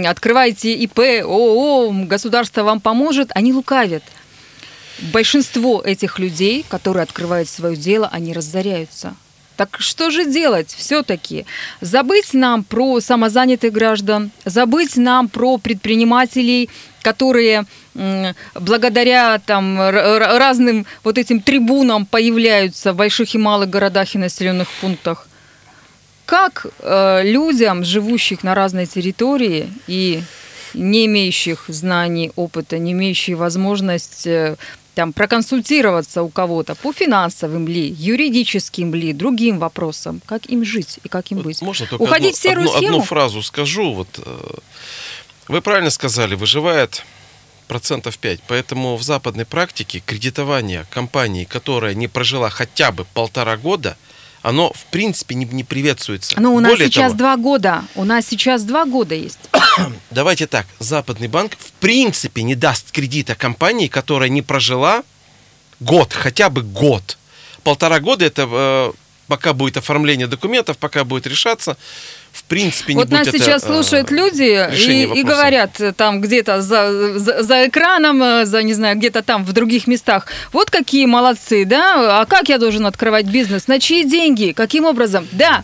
открывайте 0.05 0.75
ИП, 0.75 0.99
ООО, 1.23 2.05
государство 2.05 2.61
вам 2.61 2.79
поможет, 2.79 3.31
они 3.33 3.53
лукавят. 3.53 4.03
Большинство 5.11 5.81
этих 5.81 6.19
людей, 6.19 6.63
которые 6.69 7.01
открывают 7.01 7.49
свое 7.49 7.75
дело, 7.75 8.07
они 8.11 8.31
разоряются. 8.31 9.15
Так 9.55 9.77
что 9.79 10.09
же 10.09 10.25
делать 10.25 10.73
все-таки? 10.75 11.45
Забыть 11.81 12.33
нам 12.33 12.63
про 12.63 12.99
самозанятых 12.99 13.71
граждан, 13.71 14.31
забыть 14.45 14.97
нам 14.97 15.29
про 15.29 15.57
предпринимателей, 15.57 16.69
которые 17.03 17.65
благодаря 18.55 19.39
там 19.45 19.79
разным 19.79 20.87
вот 21.03 21.17
этим 21.17 21.41
трибунам 21.41 22.05
появляются 22.05 22.93
в 22.93 22.95
больших 22.95 23.35
и 23.35 23.37
малых 23.37 23.69
городах 23.69 24.15
и 24.15 24.17
населенных 24.17 24.67
пунктах. 24.81 25.27
Как 26.25 26.65
э, 26.79 27.21
людям, 27.23 27.83
живущих 27.83 28.43
на 28.43 28.55
разной 28.55 28.85
территории 28.85 29.67
и 29.87 30.23
не 30.73 31.05
имеющих 31.05 31.65
знаний, 31.67 32.31
опыта, 32.35 32.79
не 32.79 32.93
имеющих 32.93 33.37
возможность 33.37 34.25
э, 34.25 34.55
там 34.95 35.13
проконсультироваться 35.13 36.23
у 36.23 36.29
кого-то 36.29 36.75
по 36.75 36.93
финансовым 36.93 37.67
ли, 37.67 37.87
юридическим 37.97 38.93
ли, 38.93 39.13
другим 39.13 39.59
вопросам, 39.59 40.21
как 40.25 40.45
им 40.45 40.63
жить 40.63 40.99
и 41.03 41.07
как 41.09 41.31
им 41.31 41.39
быть. 41.39 41.61
Можно 41.61 41.87
только 41.87 42.01
Уходить 42.03 42.35
одну, 42.35 42.37
в 42.37 42.41
серую 42.41 42.67
одну- 42.69 42.77
схему? 42.77 42.93
одну 42.95 43.03
фразу 43.03 43.41
скажу. 43.41 43.93
Вот, 43.93 44.07
э, 44.23 44.53
вы 45.47 45.61
правильно 45.61 45.89
сказали, 45.89 46.35
выживает 46.35 47.03
процентов 47.67 48.17
5. 48.19 48.41
Поэтому 48.47 48.95
в 48.97 49.03
западной 49.03 49.45
практике 49.45 50.01
кредитование 50.05 50.85
компании, 50.89 51.45
которая 51.45 51.93
не 51.95 52.07
прожила 52.07 52.49
хотя 52.49 52.91
бы 52.91 53.05
полтора 53.13 53.57
года, 53.57 53.97
оно 54.43 54.71
в 54.73 54.85
принципе 54.91 55.35
не, 55.35 55.45
не 55.45 55.63
приветствуется. 55.63 56.39
Ну, 56.39 56.53
у 56.53 56.59
нас 56.59 56.73
Более 56.73 56.87
сейчас 56.87 57.13
того, 57.13 57.17
два 57.17 57.37
года. 57.37 57.83
У 57.95 58.03
нас 58.03 58.27
сейчас 58.27 58.63
два 58.63 58.85
года 58.85 59.15
есть. 59.15 59.39
Давайте 60.11 60.45
так, 60.47 60.67
западный 60.79 61.29
банк 61.29 61.57
в 61.57 61.71
принципе 61.79 62.43
не 62.43 62.53
даст 62.53 62.91
кредита 62.91 63.35
компании, 63.35 63.87
которая 63.87 64.29
не 64.29 64.41
прожила 64.41 65.03
год, 65.79 66.13
хотя 66.13 66.49
бы 66.49 66.61
год. 66.61 67.17
Полтора 67.63 68.01
года 68.01 68.25
это 68.25 68.47
э, 68.51 68.91
пока 69.27 69.53
будет 69.53 69.77
оформление 69.77 70.27
документов, 70.27 70.77
пока 70.77 71.05
будет 71.05 71.25
решаться. 71.25 71.77
В 72.33 72.43
принципе, 72.45 72.93
не 72.93 72.99
Вот 72.99 73.09
нас 73.11 73.27
будет 73.27 73.35
это, 73.35 73.43
сейчас 73.43 73.63
э, 73.63 73.67
слушают 73.67 74.11
люди 74.11 74.67
решение 74.71 75.07
и, 75.15 75.19
и 75.19 75.23
говорят 75.23 75.79
э, 75.79 75.93
там 75.93 76.19
где-то 76.19 76.61
за, 76.61 77.19
за, 77.19 77.43
за 77.43 77.67
экраном, 77.67 78.21
э, 78.23 78.45
за, 78.45 78.63
не 78.63 78.73
знаю, 78.73 78.97
где-то 78.97 79.21
там 79.21 79.45
в 79.45 79.53
других 79.53 79.87
местах. 79.87 80.27
Вот 80.51 80.69
какие 80.71 81.05
молодцы, 81.05 81.63
да? 81.63 82.21
А 82.21 82.25
как 82.25 82.49
я 82.49 82.57
должен 82.57 82.85
открывать 82.87 83.27
бизнес? 83.27 83.67
На 83.67 83.79
чьи 83.79 84.03
деньги? 84.03 84.51
Каким 84.51 84.85
образом? 84.85 85.27
Да, 85.31 85.63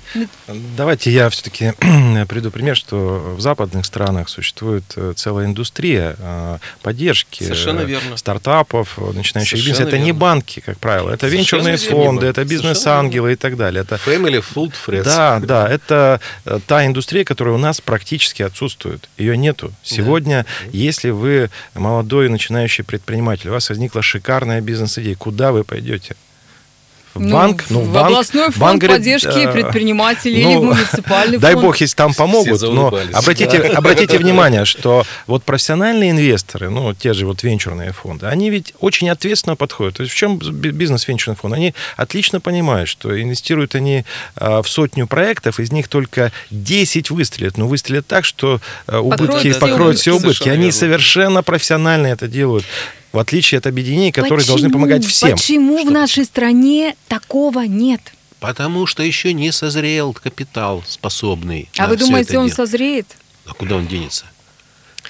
Давайте 0.78 1.12
я 1.12 1.30
все-таки 1.30 1.74
приду 2.28 2.52
пример, 2.52 2.76
что 2.76 3.36
в 3.38 3.42
западных 3.42 3.86
странах 3.86 4.30
существует 4.30 4.84
э, 4.96 5.14
целая 5.16 5.46
индустрия 5.46 6.16
э, 6.18 6.58
поддержки 6.82 7.44
Совершенно 7.44 7.82
э, 7.82 7.86
верно. 7.86 8.18
стартапов, 8.18 8.98
э, 8.98 9.12
начинающих 9.14 9.58
бизнес. 9.58 9.80
Это 9.80 9.98
не 9.98 10.06
верно. 10.06 10.20
банки, 10.20 10.60
как 10.66 10.78
правило, 10.80 11.10
это 11.12 11.28
Совершенно 11.30 11.70
венчурные 11.70 11.78
верно. 11.78 12.04
фонды, 12.06 12.28
это 12.28 12.46
бизнес-ангелы 12.46 13.34
и 13.34 13.36
так 13.36 13.58
далее. 13.58 13.82
Это 13.84 13.96
Family 13.96 14.44
Food 14.44 14.74
Friends. 14.86 15.04
Да, 15.04 15.40
да, 15.40 15.68
это 15.68 16.20
э, 16.46 16.59
та 16.60 16.86
индустрия, 16.86 17.24
которая 17.24 17.56
у 17.56 17.58
нас 17.58 17.82
практически 17.82 18.42
отсутствует. 18.44 19.10
Ее 19.18 19.38
нету. 19.38 19.72
Сегодня, 19.84 20.46
если 20.72 21.10
вы 21.10 21.50
молодой 21.74 22.30
начинающий 22.30 22.84
предприниматель, 22.84 23.50
у 23.50 23.54
вас 23.54 23.70
возникла 23.70 24.02
шикарная 24.02 24.62
бизнес-идея, 24.62 25.16
куда 25.16 25.52
вы 25.52 25.64
пойдете? 25.64 26.16
В 27.16 27.20
Ну, 27.22 27.32
банк? 27.34 27.66
Ну, 27.70 27.82
в 27.82 27.92
банк- 27.92 28.08
областной 28.08 28.44
фонд 28.46 28.58
банк 28.58 28.82
говорит, 28.82 28.98
поддержки 28.98 29.48
э, 29.48 29.52
предпринимателей 29.52 30.44
ну, 30.44 30.50
или 30.52 30.58
в 30.58 30.64
муниципальный 30.64 31.38
Дай 31.40 31.54
фонд. 31.54 31.66
бог, 31.66 31.78
если 31.78 31.96
там 31.96 32.14
помогут. 32.14 32.62
Но 32.62 32.88
обратите, 33.14 33.58
обратите 33.58 34.18
внимание, 34.20 34.64
что 34.66 35.04
вот 35.26 35.44
профессиональные 35.44 36.12
инвесторы, 36.12 36.70
ну, 36.70 36.94
те 36.94 37.14
же 37.14 37.26
вот 37.26 37.42
венчурные 37.44 37.94
фонды, 37.94 38.28
они 38.28 38.50
ведь 38.52 38.74
очень 38.80 39.10
ответственно 39.10 39.56
подходят. 39.56 39.96
То 39.98 40.04
есть 40.04 40.14
в 40.14 40.16
чем 40.18 40.38
би- 40.38 40.70
бизнес 40.72 41.08
венчурных 41.08 41.40
фондов? 41.40 41.58
Они 41.58 41.74
отлично 41.98 42.40
понимают, 42.40 42.88
что 42.88 43.20
инвестируют 43.22 43.76
они 43.76 44.06
а, 44.36 44.62
в 44.62 44.70
сотню 44.70 45.08
проектов, 45.08 45.60
из 45.60 45.72
них 45.72 45.88
только 45.88 46.32
10 46.52 47.10
выстрелят. 47.10 47.58
Но 47.58 47.68
выстрелят 47.68 48.06
так, 48.08 48.24
что 48.24 48.62
а, 48.88 49.00
убытки 49.00 49.26
Покроют 49.26 49.42
все 49.56 49.60
покроют 49.60 49.98
все 50.00 50.12
убытки. 50.12 50.26
убытки. 50.28 50.44
Совершенно 50.44 50.54
Они 50.54 50.64
верно. 50.66 50.80
совершенно 50.80 51.44
профессионально 51.44 52.08
это 52.08 52.28
делают. 52.28 52.66
В 53.12 53.18
отличие 53.20 53.58
от 53.58 53.66
объединений, 53.68 54.12
которые 54.12 54.46
должны 54.46 54.68
Почему? 54.70 54.74
помогать 54.84 55.06
всем. 55.06 55.32
Почему 55.38 55.78
в 55.80 55.82
Что- 55.82 55.92
нашей 55.92 56.26
стране 56.26 56.96
такого 57.08 57.62
нет? 57.62 58.02
Потому 58.40 58.86
что 58.86 59.04
еще 59.04 59.34
не 59.34 59.52
созрел 59.52 60.14
капитал 60.14 60.84
способный. 60.88 61.68
А 61.78 61.88
вы 61.88 61.98
думаете, 61.98 62.38
он 62.38 62.46
дело. 62.48 62.56
созреет? 62.56 63.08
А 63.46 63.54
куда 63.54 63.76
он 63.78 63.88
денется? 63.88 64.26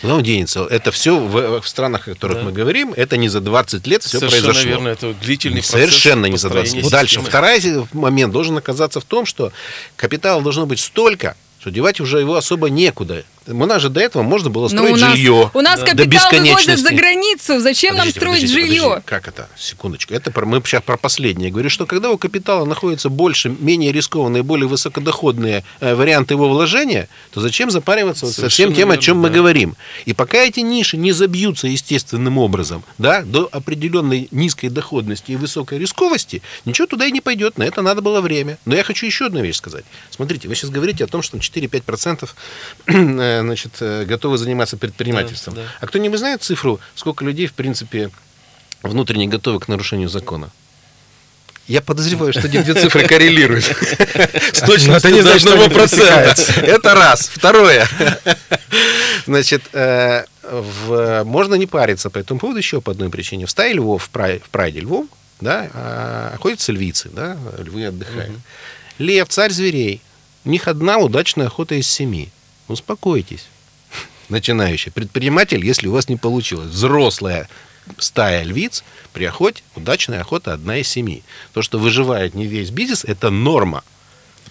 Куда 0.02 0.16
он 0.16 0.24
денется? 0.24 0.66
Это 0.70 0.92
все 0.92 1.20
в, 1.20 1.60
в 1.62 1.68
странах, 1.68 2.08
о 2.08 2.12
которых 2.14 2.38
Да. 2.38 2.44
мы 2.44 2.52
говорим, 2.54 2.94
это 2.96 3.18
не 3.18 3.28
за 3.28 3.42
20 3.42 3.86
лет 3.86 4.02
все 4.02 4.18
Совершенно 4.20 4.44
произошло. 4.46 4.70
верно, 4.70 4.88
это 4.88 5.14
длительный 5.14 5.58
процесс 5.62 5.72
Совершенно 5.72 6.26
не 6.28 6.38
за 6.38 6.50
20. 6.50 6.64
построения 6.72 6.90
Дальше, 6.90 7.16
системы. 7.16 7.28
второй 7.28 7.88
момент 7.92 8.32
должен 8.34 8.58
оказаться 8.58 9.02
в 9.02 9.04
том, 9.04 9.26
что 9.26 9.52
капитала 9.98 10.42
должно 10.42 10.66
быть 10.66 10.80
столько, 10.80 11.36
что 11.60 11.70
девать 11.70 12.00
уже 12.00 12.20
его 12.20 12.36
особо 12.36 12.70
некуда. 12.70 13.26
У 13.50 13.66
нас 13.66 13.82
же 13.82 13.90
до 13.90 14.00
этого 14.00 14.22
можно 14.24 14.50
было 14.50 14.64
Ну, 14.64 14.70
строить 14.70 14.94
у 14.94 14.98
нас, 14.98 15.16
жилье. 15.16 15.52
у 15.54 15.62
нас 15.62 15.80
до 15.80 15.86
капитал 15.88 16.06
бесконечности. 16.06 16.70
вывозят 16.70 16.80
за 16.80 16.94
границу. 16.96 17.60
Зачем 17.60 17.96
нам 17.96 18.08
Подождите, 18.08 18.20
строить 18.20 18.42
подождите, 18.42 18.62
жилье? 18.68 18.82
подождите. 18.84 19.04
Как 19.08 19.28
это? 19.28 19.50
Секундочку. 19.58 20.14
Это 20.14 20.32
про, 20.32 20.46
мы 20.46 20.62
сейчас 20.66 20.84
про 20.84 20.98
последнее. 20.98 21.48
Я 21.48 21.52
говорю, 21.52 21.70
что 21.70 21.86
когда 21.86 22.12
у 22.12 22.18
капитала 22.18 22.66
находится 22.66 23.10
больше, 23.10 23.50
менее 23.50 23.92
рискованные, 23.92 24.44
более 24.44 24.68
высокодоходные 24.68 25.64
э, 25.80 25.96
варианты 25.96 26.36
его 26.36 26.48
вложения, 26.50 27.10
то 27.32 27.42
зачем 27.42 27.72
запариваться 27.72 28.26
вот 28.26 28.36
со 28.36 28.50
всем 28.50 28.70
Совершенно 28.70 28.76
тем, 28.76 28.90
о 28.90 28.92
верно, 28.94 29.04
чем 29.04 29.18
мы 29.18 29.30
да. 29.30 29.36
говорим? 29.36 29.76
И 30.06 30.14
пока 30.14 30.38
эти 30.40 30.60
ниши 30.60 30.98
не 30.98 31.12
забьются 31.12 31.68
естественным 31.68 32.38
образом, 32.38 32.84
да, 32.98 33.22
до 33.24 33.50
определенной 33.52 34.28
низкой 34.32 34.70
доходности 34.70 35.32
и 35.32 35.36
высокой 35.36 35.80
рисковости, 35.80 36.42
ничего 36.66 36.88
туда 36.88 37.06
и 37.06 37.12
не 37.12 37.22
пойдет. 37.22 37.58
На 37.58 37.64
это 37.64 37.82
надо 37.82 38.02
было 38.02 38.22
время. 38.22 38.58
Но 38.66 38.76
я 38.76 38.84
хочу 38.84 39.06
еще 39.06 39.26
одну 39.26 39.42
вещь 39.42 39.56
сказать. 39.58 39.86
Смотрите, 40.10 40.48
вы 40.48 40.56
сейчас 40.56 40.70
говорите 40.70 41.04
о 41.04 41.08
том, 41.08 41.22
что 41.22 41.38
4-5% 41.38 42.30
э, 42.88 43.39
значит, 43.42 43.74
э, 43.82 44.06
готовы 44.06 44.38
заниматься 44.38 44.78
предпринимательством. 44.78 45.56
Да, 45.56 45.62
да. 45.64 45.68
А 45.80 45.88
кто-нибудь 45.88 46.20
знает 46.20 46.42
цифру, 46.44 46.80
сколько 46.96 47.24
людей, 47.26 47.48
в 47.48 47.54
принципе, 47.54 48.10
внутренне 48.84 49.28
готовы 49.28 49.60
к 49.60 49.68
нарушению 49.68 50.10
закона? 50.10 50.50
Я 51.68 51.82
подозреваю, 51.82 52.34
что 52.34 52.48
эти 52.48 52.62
две 52.64 52.74
цифры 52.74 53.08
коррелируют. 53.08 53.64
С 54.54 54.62
Но 54.62 54.68
точностью 54.68 55.12
не 55.12 55.22
до 55.22 55.36
одного 55.36 55.70
процента. 55.70 56.42
Это 56.62 56.96
раз. 56.96 57.30
Второе. 57.32 57.88
Значит, 59.28 59.62
э, 59.74 60.24
в- 60.44 61.24
можно 61.26 61.56
не 61.56 61.68
париться 61.68 62.10
по 62.10 62.18
этому 62.18 62.40
поводу 62.40 62.58
еще 62.58 62.82
по 62.82 62.92
одной 62.92 63.10
причине. 63.10 63.46
В 63.46 63.52
стае 63.52 63.74
львов, 63.74 64.04
в 64.06 64.10
прай- 64.10 64.40
в 64.40 64.50
прайде 64.50 64.80
львов, 64.80 65.06
да, 65.42 65.70
а, 65.74 66.32
охотятся 66.34 66.72
львицы, 66.72 67.10
да, 67.14 67.38
львы 67.60 67.86
отдыхают. 67.86 68.32
Лев, 68.98 69.28
царь 69.30 69.52
зверей. 69.52 70.02
У 70.46 70.50
них 70.50 70.68
одна 70.68 70.98
удачная 70.98 71.48
охота 71.48 71.76
из 71.76 71.88
семи. 71.88 72.30
Успокойтесь. 72.70 73.48
Начинающий 74.30 74.92
предприниматель, 74.92 75.66
если 75.66 75.88
у 75.88 75.92
вас 75.92 76.08
не 76.08 76.16
получилось. 76.16 76.70
Взрослая 76.70 77.50
стая 77.98 78.44
львиц 78.44 78.84
при 79.12 79.26
охоте, 79.26 79.64
удачная 79.76 80.22
охота 80.22 80.54
одна 80.54 80.78
из 80.78 80.88
семи. 80.88 81.24
То, 81.54 81.64
что 81.64 81.80
выживает 81.80 82.36
не 82.36 82.46
весь 82.46 82.70
бизнес, 82.70 83.04
это 83.04 83.32
норма. 83.32 83.84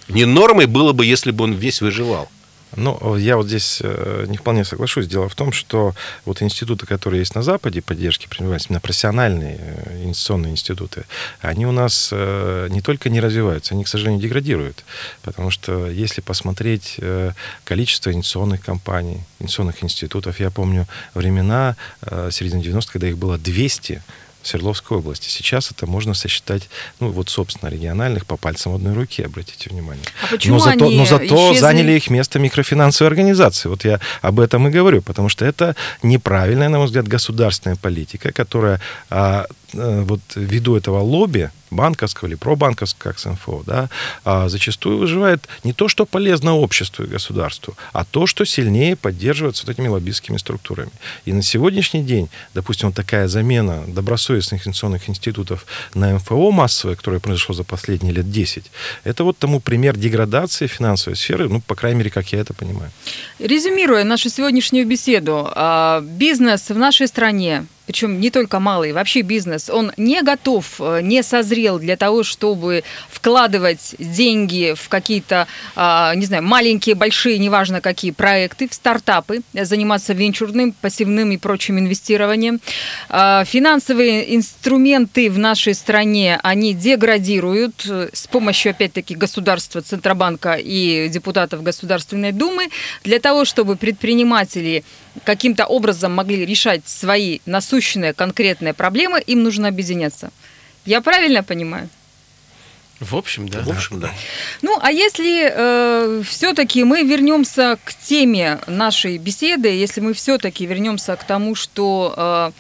Не 0.09 0.25
нормой 0.25 0.67
было 0.67 0.93
бы, 0.93 1.07
если 1.07 1.31
бы 1.31 1.45
он 1.45 1.53
весь 1.53 1.81
выживал. 1.81 2.29
Ну, 2.77 3.17
я 3.17 3.37
вот 3.37 3.47
здесь 3.47 3.81
э, 3.83 4.27
не 4.29 4.37
вполне 4.37 4.65
соглашусь. 4.65 5.07
Дело 5.07 5.29
в 5.29 5.35
том, 5.35 5.53
что 5.53 5.95
вот 6.25 6.43
институты, 6.43 6.87
которые 6.87 7.21
есть 7.21 7.35
на 7.35 7.43
Западе, 7.43 7.81
поддержки 7.81 8.27
предпринимательства, 8.27 8.73
именно 8.73 8.81
профессиональные 8.81 9.59
э, 9.59 10.03
инвестиционные 10.05 10.53
институты, 10.53 11.05
они 11.41 11.67
у 11.67 11.73
нас 11.73 12.11
э, 12.13 12.69
не 12.71 12.83
только 12.83 13.09
не 13.09 13.21
развиваются, 13.21 13.75
они, 13.75 13.85
к 13.85 13.89
сожалению, 13.89 14.21
деградируют. 14.21 14.85
Потому 15.23 15.51
что 15.51 15.89
если 15.89 16.21
посмотреть 16.21 17.01
количество 17.65 18.13
инвестиционных 18.13 18.61
компаний, 18.63 19.21
инвестиционных 19.39 19.83
институтов, 19.83 20.41
я 20.41 20.51
помню 20.51 20.87
времена 21.15 21.77
середины 22.31 22.61
90-х, 22.61 22.93
когда 22.93 23.09
их 23.09 23.19
было 23.19 23.39
200, 23.39 24.03
Свердловской 24.43 24.99
области. 24.99 25.29
Сейчас 25.29 25.71
это 25.71 25.87
можно 25.87 26.15
сосчитать, 26.15 26.69
ну 27.01 27.11
вот, 27.11 27.29
собственно, 27.29 27.71
региональных 27.71 28.27
по 28.27 28.37
пальцам 28.37 28.75
одной 28.75 28.95
руки, 28.95 29.23
обратите 29.23 29.71
внимание. 29.71 30.05
А 30.23 30.27
почему 30.29 30.57
но 30.57 30.61
зато, 30.61 30.87
они 30.87 30.99
но 30.99 31.05
зато 31.05 31.25
исчезли? 31.25 31.59
заняли 31.59 31.93
их 31.93 32.11
место 32.11 32.39
микрофинансовые 32.39 33.09
организации. 33.09 33.69
Вот 33.69 33.85
я 33.85 34.01
об 34.23 34.41
этом 34.41 34.69
и 34.69 34.71
говорю, 34.71 35.03
потому 35.03 35.29
что 35.29 35.45
это 35.45 35.77
неправильная, 36.03 36.69
на 36.69 36.79
мой 36.79 36.87
взгляд, 36.87 37.07
государственная 37.09 37.77
политика, 37.77 38.33
которая 38.33 38.81
а, 39.11 39.47
вот 39.73 40.21
ввиду 40.35 40.77
этого 40.77 41.01
лобби 41.01 41.51
банковского 41.71 42.29
или 42.29 42.35
пробанковского, 42.35 43.11
как 43.11 43.19
СНФО, 43.19 43.63
да, 43.67 43.89
а 44.25 44.49
зачастую 44.49 44.99
выживает 44.99 45.47
не 45.65 45.73
то, 45.73 45.89
что 45.89 46.07
полезно 46.07 46.55
обществу 46.55 47.05
и 47.05 47.09
государству, 47.09 47.77
а 47.93 48.05
то, 48.05 48.27
что 48.27 48.45
сильнее 48.45 48.97
поддерживается 48.97 49.67
вот 49.67 49.73
этими 49.73 49.89
лоббистскими 49.89 50.39
структурами. 50.39 50.91
И 51.27 51.33
на 51.33 51.43
сегодняшний 51.43 52.03
день, 52.03 52.29
допустим, 52.55 52.89
вот 52.89 52.97
такая 52.97 53.29
замена 53.29 53.85
добросовестных 53.87 54.67
инвестиционных 54.67 55.09
институтов 55.09 55.67
на 55.95 56.15
МФО 56.15 56.51
массовое, 56.51 56.97
которое 56.97 57.21
произошло 57.21 57.55
за 57.55 57.65
последние 57.65 58.13
лет 58.15 58.31
10, 58.31 58.65
это 59.05 59.25
вот 59.25 59.39
тому 59.39 59.61
пример 59.61 59.97
деградации 59.97 60.67
финансовой 60.67 61.17
сферы, 61.17 61.49
ну, 61.49 61.61
по 61.61 61.75
крайней 61.75 61.99
мере, 61.99 62.11
как 62.11 62.33
я 62.33 62.41
это 62.41 62.55
понимаю. 62.55 62.91
Резюмируя 63.39 64.05
нашу 64.05 64.31
сегодняшнюю 64.31 64.87
беседу, 64.87 65.49
а, 65.55 66.01
бизнес 66.01 66.71
в 66.71 66.79
нашей 66.79 67.09
стране 67.09 67.67
причем 67.89 68.21
не 68.21 68.31
только 68.31 68.61
малый, 68.61 68.93
вообще 68.93 69.23
бизнес, 69.23 69.71
он 69.71 69.93
не 69.97 70.21
готов, 70.21 70.79
э, 70.79 71.01
не 71.01 71.23
созрел 71.23 71.79
для 71.79 71.97
того, 71.97 72.23
чтобы 72.23 72.85
вкладывать 73.09 73.95
деньги 73.99 74.75
в 74.77 74.91
какие-то, 74.91 75.47
а, 75.75 76.15
не 76.15 76.27
знаю, 76.27 76.43
маленькие, 76.43 76.95
большие, 76.95 77.39
неважно 77.39 77.81
какие 77.81 78.11
проекты, 78.11 78.69
в 78.69 78.75
стартапы, 78.75 79.41
заниматься 79.55 80.13
венчурным, 80.13 80.73
пассивным 80.73 81.33
и 81.33 81.39
прочим 81.39 81.79
инвестированием. 81.79 82.61
А, 83.09 83.47
финансовые 83.47 84.37
инструменты 84.37 85.31
в 85.31 85.39
нашей 85.39 85.73
стране, 85.73 86.39
они 86.43 86.75
деградируют 86.75 87.87
э, 87.89 88.11
с 88.13 88.27
помощью, 88.27 88.73
опять-таки, 88.73 89.15
государства, 89.15 89.81
Центробанка 89.81 90.57
и 90.61 91.09
депутатов 91.09 91.63
Государственной 91.63 92.33
Думы 92.33 92.69
для 93.03 93.19
того, 93.19 93.47
чтобы 93.47 93.77
предприниматели 93.77 94.85
каким-то 95.25 95.67
образом 95.67 96.15
могли 96.15 96.45
решать 96.45 96.83
свои 96.87 97.41
насущные 97.47 98.13
конкретные 98.13 98.75
проблемы, 98.75 99.21
им 99.21 99.43
нужно 99.43 99.69
объединяться. 99.69 100.31
Я 100.85 101.01
правильно 101.01 101.43
понимаю? 101.43 101.89
В 103.01 103.15
общем, 103.15 103.49
да. 103.49 103.61
В 103.61 103.71
общем, 103.71 104.01
да. 104.01 104.11
Ну, 104.61 104.77
а 104.83 104.91
если 104.91 105.53
э, 105.55 106.23
все-таки 106.25 106.83
мы 106.83 107.03
вернемся 107.03 107.79
к 107.85 107.95
теме 107.95 108.59
нашей 108.67 109.19
беседы, 109.19 109.69
если 109.69 110.01
мы 110.01 110.15
все-таки 110.15 110.67
вернемся 110.67 111.15
к 111.15 111.23
тому, 111.23 111.55
что 111.55 112.15
э, 112.17 112.51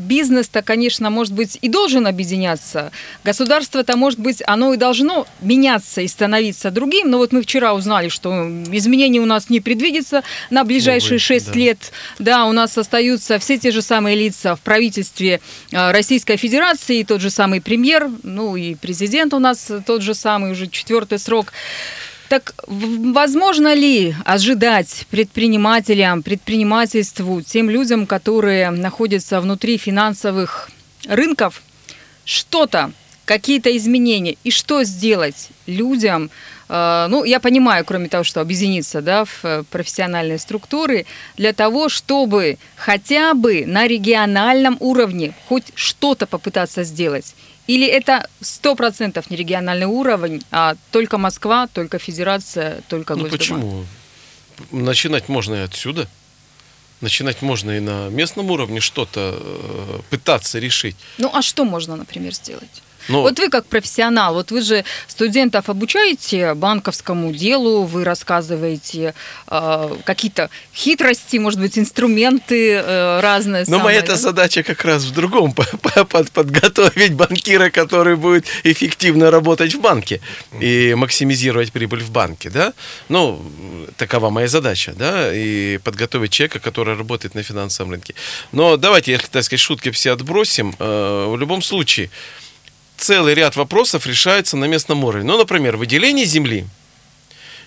бизнес-то, 0.00 0.62
конечно, 0.62 1.10
может 1.10 1.32
быть, 1.32 1.58
и 1.60 1.68
должен 1.68 2.06
объединяться. 2.06 2.90
Государство-то, 3.24 3.96
может 3.96 4.18
быть, 4.18 4.42
оно 4.46 4.74
и 4.74 4.76
должно 4.76 5.26
меняться 5.40 6.00
и 6.00 6.08
становиться 6.08 6.70
другим. 6.70 7.10
Но 7.10 7.18
вот 7.18 7.32
мы 7.32 7.42
вчера 7.42 7.74
узнали, 7.74 8.08
что 8.08 8.30
изменений 8.72 9.20
у 9.20 9.26
нас 9.26 9.50
не 9.50 9.60
предвидится 9.60 10.22
на 10.50 10.64
ближайшие 10.64 11.18
шесть 11.18 11.52
да. 11.52 11.58
лет. 11.58 11.92
Да, 12.18 12.46
у 12.46 12.52
нас 12.52 12.76
остаются 12.76 13.38
все 13.38 13.58
те 13.58 13.70
же 13.70 13.82
самые 13.82 14.16
лица 14.16 14.56
в 14.56 14.60
правительстве 14.60 15.40
э, 15.70 15.90
Российской 15.92 16.36
Федерации, 16.36 17.02
тот 17.02 17.20
же 17.20 17.30
самый 17.30 17.60
премьер, 17.60 18.10
ну 18.22 18.56
и 18.56 18.74
президент 18.74 19.34
у 19.34 19.38
нас 19.38 19.70
тот 19.86 20.02
же 20.02 20.14
самый, 20.14 20.52
уже 20.52 20.66
четвертый 20.66 21.18
срок. 21.18 21.52
Так 22.30 22.54
возможно 22.68 23.74
ли 23.74 24.14
ожидать 24.24 25.04
предпринимателям, 25.10 26.22
предпринимательству, 26.22 27.42
тем 27.42 27.68
людям, 27.68 28.06
которые 28.06 28.70
находятся 28.70 29.40
внутри 29.40 29.78
финансовых 29.78 30.70
рынков, 31.08 31.60
что-то, 32.24 32.92
какие-то 33.24 33.76
изменения? 33.76 34.36
И 34.44 34.52
что 34.52 34.84
сделать 34.84 35.48
людям? 35.66 36.30
э, 36.68 37.08
Ну, 37.10 37.24
я 37.24 37.40
понимаю, 37.40 37.84
кроме 37.84 38.08
того, 38.08 38.22
что 38.22 38.40
объединиться 38.40 39.02
да, 39.02 39.24
в 39.24 39.40
э, 39.42 39.64
профессиональные 39.68 40.38
структуры, 40.38 41.06
для 41.36 41.52
того, 41.52 41.88
чтобы 41.88 42.58
хотя 42.76 43.34
бы 43.34 43.64
на 43.66 43.88
региональном 43.88 44.76
уровне 44.78 45.32
хоть 45.48 45.72
что-то 45.74 46.26
попытаться 46.28 46.84
сделать. 46.84 47.34
Или 47.66 47.86
это 47.86 48.26
сто 48.40 48.74
процентов 48.74 49.30
не 49.30 49.36
региональный 49.36 49.86
уровень, 49.86 50.42
а 50.50 50.74
только 50.90 51.18
Москва, 51.18 51.66
только 51.68 51.98
Федерация, 51.98 52.82
только 52.88 53.14
Ну 53.14 53.22
Госдума? 53.22 53.38
почему? 53.38 53.84
Начинать 54.72 55.28
можно 55.28 55.54
и 55.54 55.60
отсюда. 55.60 56.08
Начинать 57.00 57.40
можно 57.42 57.70
и 57.70 57.80
на 57.80 58.08
местном 58.08 58.50
уровне 58.50 58.80
что-то 58.80 59.34
э, 59.40 60.00
пытаться 60.10 60.58
решить. 60.58 60.96
Ну 61.18 61.30
а 61.32 61.40
что 61.42 61.64
можно, 61.64 61.96
например, 61.96 62.34
сделать? 62.34 62.82
Но 63.08 63.22
Вот 63.22 63.38
вы 63.38 63.48
как 63.48 63.66
профессионал, 63.66 64.34
вот 64.34 64.50
вы 64.50 64.62
же 64.62 64.84
студентов 65.08 65.68
обучаете 65.68 66.54
банковскому 66.54 67.32
делу, 67.32 67.84
вы 67.84 68.04
рассказываете 68.04 69.14
э, 69.48 69.96
какие-то 70.04 70.50
хитрости, 70.74 71.36
может 71.38 71.60
быть, 71.60 71.78
инструменты 71.78 72.74
э, 72.74 73.20
разные. 73.20 73.60
Но 73.66 73.78
самые, 73.78 73.84
моя 73.84 74.00
да? 74.00 74.06
эта 74.06 74.16
задача 74.16 74.62
как 74.62 74.84
раз 74.84 75.04
в 75.04 75.12
другом. 75.12 75.52
по- 75.54 75.64
по- 75.64 76.04
под- 76.04 76.30
Подготовить 76.30 77.14
банкира, 77.14 77.70
который 77.70 78.16
будет 78.16 78.46
эффективно 78.64 79.30
работать 79.30 79.74
в 79.74 79.80
банке 79.80 80.20
и 80.60 80.94
максимизировать 80.96 81.72
прибыль 81.72 82.02
в 82.02 82.10
банке, 82.10 82.50
да? 82.50 82.72
Ну, 83.08 83.40
такова 83.96 84.30
моя 84.30 84.48
задача, 84.48 84.92
да? 84.96 85.34
И 85.34 85.78
подготовить 85.78 86.32
человека, 86.32 86.60
который 86.60 86.96
работает 86.96 87.34
на 87.34 87.42
финансовом 87.42 87.90
рынке. 87.92 88.14
Но 88.52 88.76
давайте, 88.76 89.18
так 89.30 89.44
сказать, 89.44 89.60
шутки 89.60 89.90
все 89.90 90.12
отбросим. 90.12 90.74
Э, 90.78 91.26
В 91.28 91.36
любом 91.36 91.62
случае, 91.62 92.10
целый 93.00 93.34
ряд 93.34 93.56
вопросов 93.56 94.06
решается 94.06 94.56
на 94.56 94.66
местном 94.66 95.04
уровне. 95.04 95.26
Ну, 95.26 95.38
например, 95.38 95.76
выделение 95.76 96.26
земли, 96.26 96.66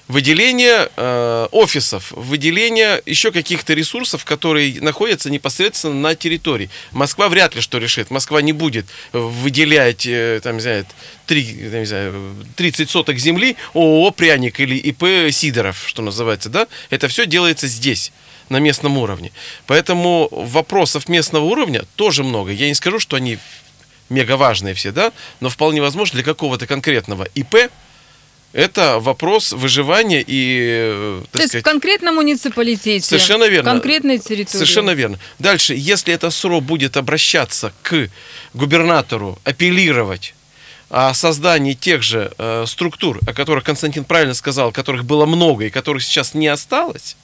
выделение 0.08 0.89
э, 0.96 1.48
офисов, 1.52 2.12
выделение 2.12 3.02
еще 3.06 3.32
каких-то 3.32 3.74
ресурсов, 3.74 4.26
которые 4.26 4.82
находятся 4.82 5.30
непосредственно 5.30 5.96
на 5.96 6.15
территории. 6.15 6.69
Москва 6.91 7.30
вряд 7.30 7.56
ли 7.56 7.62
что 7.62 7.78
решит. 7.78 8.12
Москва 8.12 8.41
не 8.41 8.54
будет 8.54 8.86
выделять, 9.12 10.06
э, 10.06 10.39
там, 10.43 10.56
не 10.56 10.62
знаю, 10.62 10.86
три- 11.26 11.69
там, 11.72 11.80
не 11.80 11.86
знаю, 11.86 12.36
30 12.56 12.89
соток 12.89 13.17
земли 13.17 13.56
ООО 13.74 14.12
«Пряник» 14.12 14.60
или 14.60 14.76
ИП 14.76 15.32
«Сидоров», 15.32 15.84
что 15.88 16.02
называется, 16.02 16.50
да? 16.50 16.67
Это 16.89 17.08
все 17.08 17.26
делается 17.26 17.67
здесь 17.67 18.12
на 18.50 18.58
местном 18.58 18.98
уровне. 18.98 19.32
Поэтому 19.67 20.28
вопросов 20.32 21.08
местного 21.08 21.46
уровня 21.46 21.84
тоже 21.96 22.24
много. 22.24 22.52
Я 22.52 22.67
не 22.67 22.76
скажу, 22.76 23.00
что 23.00 23.15
они 23.15 23.39
мега 24.13 24.38
важные 24.38 24.73
все, 24.73 24.91
да, 24.91 25.12
но 25.39 25.49
вполне 25.49 25.82
возможно 25.82 26.15
для 26.17 26.23
какого-то 26.23 26.67
конкретного 26.67 27.28
ИП 27.36 27.56
это 28.54 28.99
вопрос 28.99 29.52
выживания 29.52 30.23
и, 30.26 30.60
э, 30.93 31.21
То 31.32 31.39
есть 31.39 31.45
в 31.45 31.49
сказать, 31.49 31.65
конкретном 31.65 32.15
муниципалитете, 32.15 33.04
Совершенно 33.04 33.45
верно. 33.45 33.71
конкретной 33.71 34.19
территории. 34.19 34.58
Совершенно 34.58 34.91
верно. 34.91 35.17
Дальше, 35.39 35.73
если 35.76 36.13
это 36.13 36.30
СРО 36.30 36.62
будет 36.62 36.95
обращаться 36.95 37.73
к 37.82 38.10
губернатору, 38.54 39.39
апеллировать 39.43 40.36
о 40.89 41.15
создании 41.15 41.73
тех 41.73 42.04
же 42.04 42.32
э, 42.38 42.65
структур, 42.67 43.19
о 43.26 43.34
которых 43.34 43.63
Константин 43.63 44.04
правильно 44.04 44.36
сказал, 44.36 44.71
которых 44.71 45.04
было 45.04 45.26
много 45.26 45.65
и 45.65 45.69
которых 45.71 46.04
сейчас 46.04 46.36
не 46.36 46.47
осталось, 46.47 47.17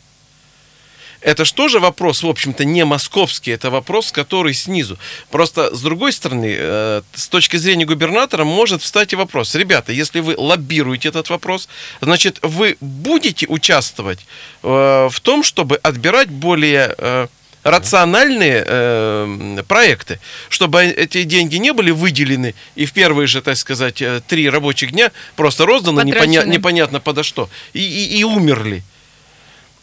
это 1.21 1.45
же 1.45 1.53
тоже 1.53 1.79
вопрос, 1.79 2.23
в 2.23 2.27
общем-то, 2.27 2.63
не 2.65 2.85
московский, 2.85 3.51
это 3.51 3.69
вопрос, 3.69 4.11
который 4.11 4.53
снизу. 4.53 4.97
Просто, 5.31 5.75
с 5.75 5.81
другой 5.81 6.11
стороны, 6.13 6.55
э, 6.57 7.01
с 7.13 7.27
точки 7.27 7.57
зрения 7.57 7.85
губернатора 7.85 8.43
может 8.45 8.81
встать 8.81 9.13
и 9.13 9.15
вопрос. 9.15 9.55
Ребята, 9.55 9.91
если 9.91 10.19
вы 10.21 10.35
лоббируете 10.37 11.09
этот 11.09 11.29
вопрос, 11.29 11.67
значит, 12.01 12.39
вы 12.41 12.77
будете 12.81 13.45
участвовать 13.47 14.19
э, 14.63 15.09
в 15.11 15.19
том, 15.21 15.43
чтобы 15.43 15.75
отбирать 15.83 16.29
более 16.29 16.95
э, 16.97 17.27
рациональные 17.63 18.63
э, 18.65 19.63
проекты, 19.67 20.19
чтобы 20.49 20.83
эти 20.83 21.23
деньги 21.23 21.57
не 21.57 21.73
были 21.73 21.91
выделены 21.91 22.55
и 22.75 22.85
в 22.85 22.93
первые 22.93 23.27
же, 23.27 23.41
так 23.41 23.57
сказать, 23.57 24.01
три 24.27 24.49
рабочих 24.49 24.91
дня 24.91 25.11
просто 25.35 25.65
розданы 25.65 25.99
непоня- 26.21 26.41
непонятно 26.57 26.99
подо 27.01 27.23
что 27.23 27.49
и, 27.73 27.79
и- 27.81 28.19
и 28.19 28.23
умерли. 28.23 28.83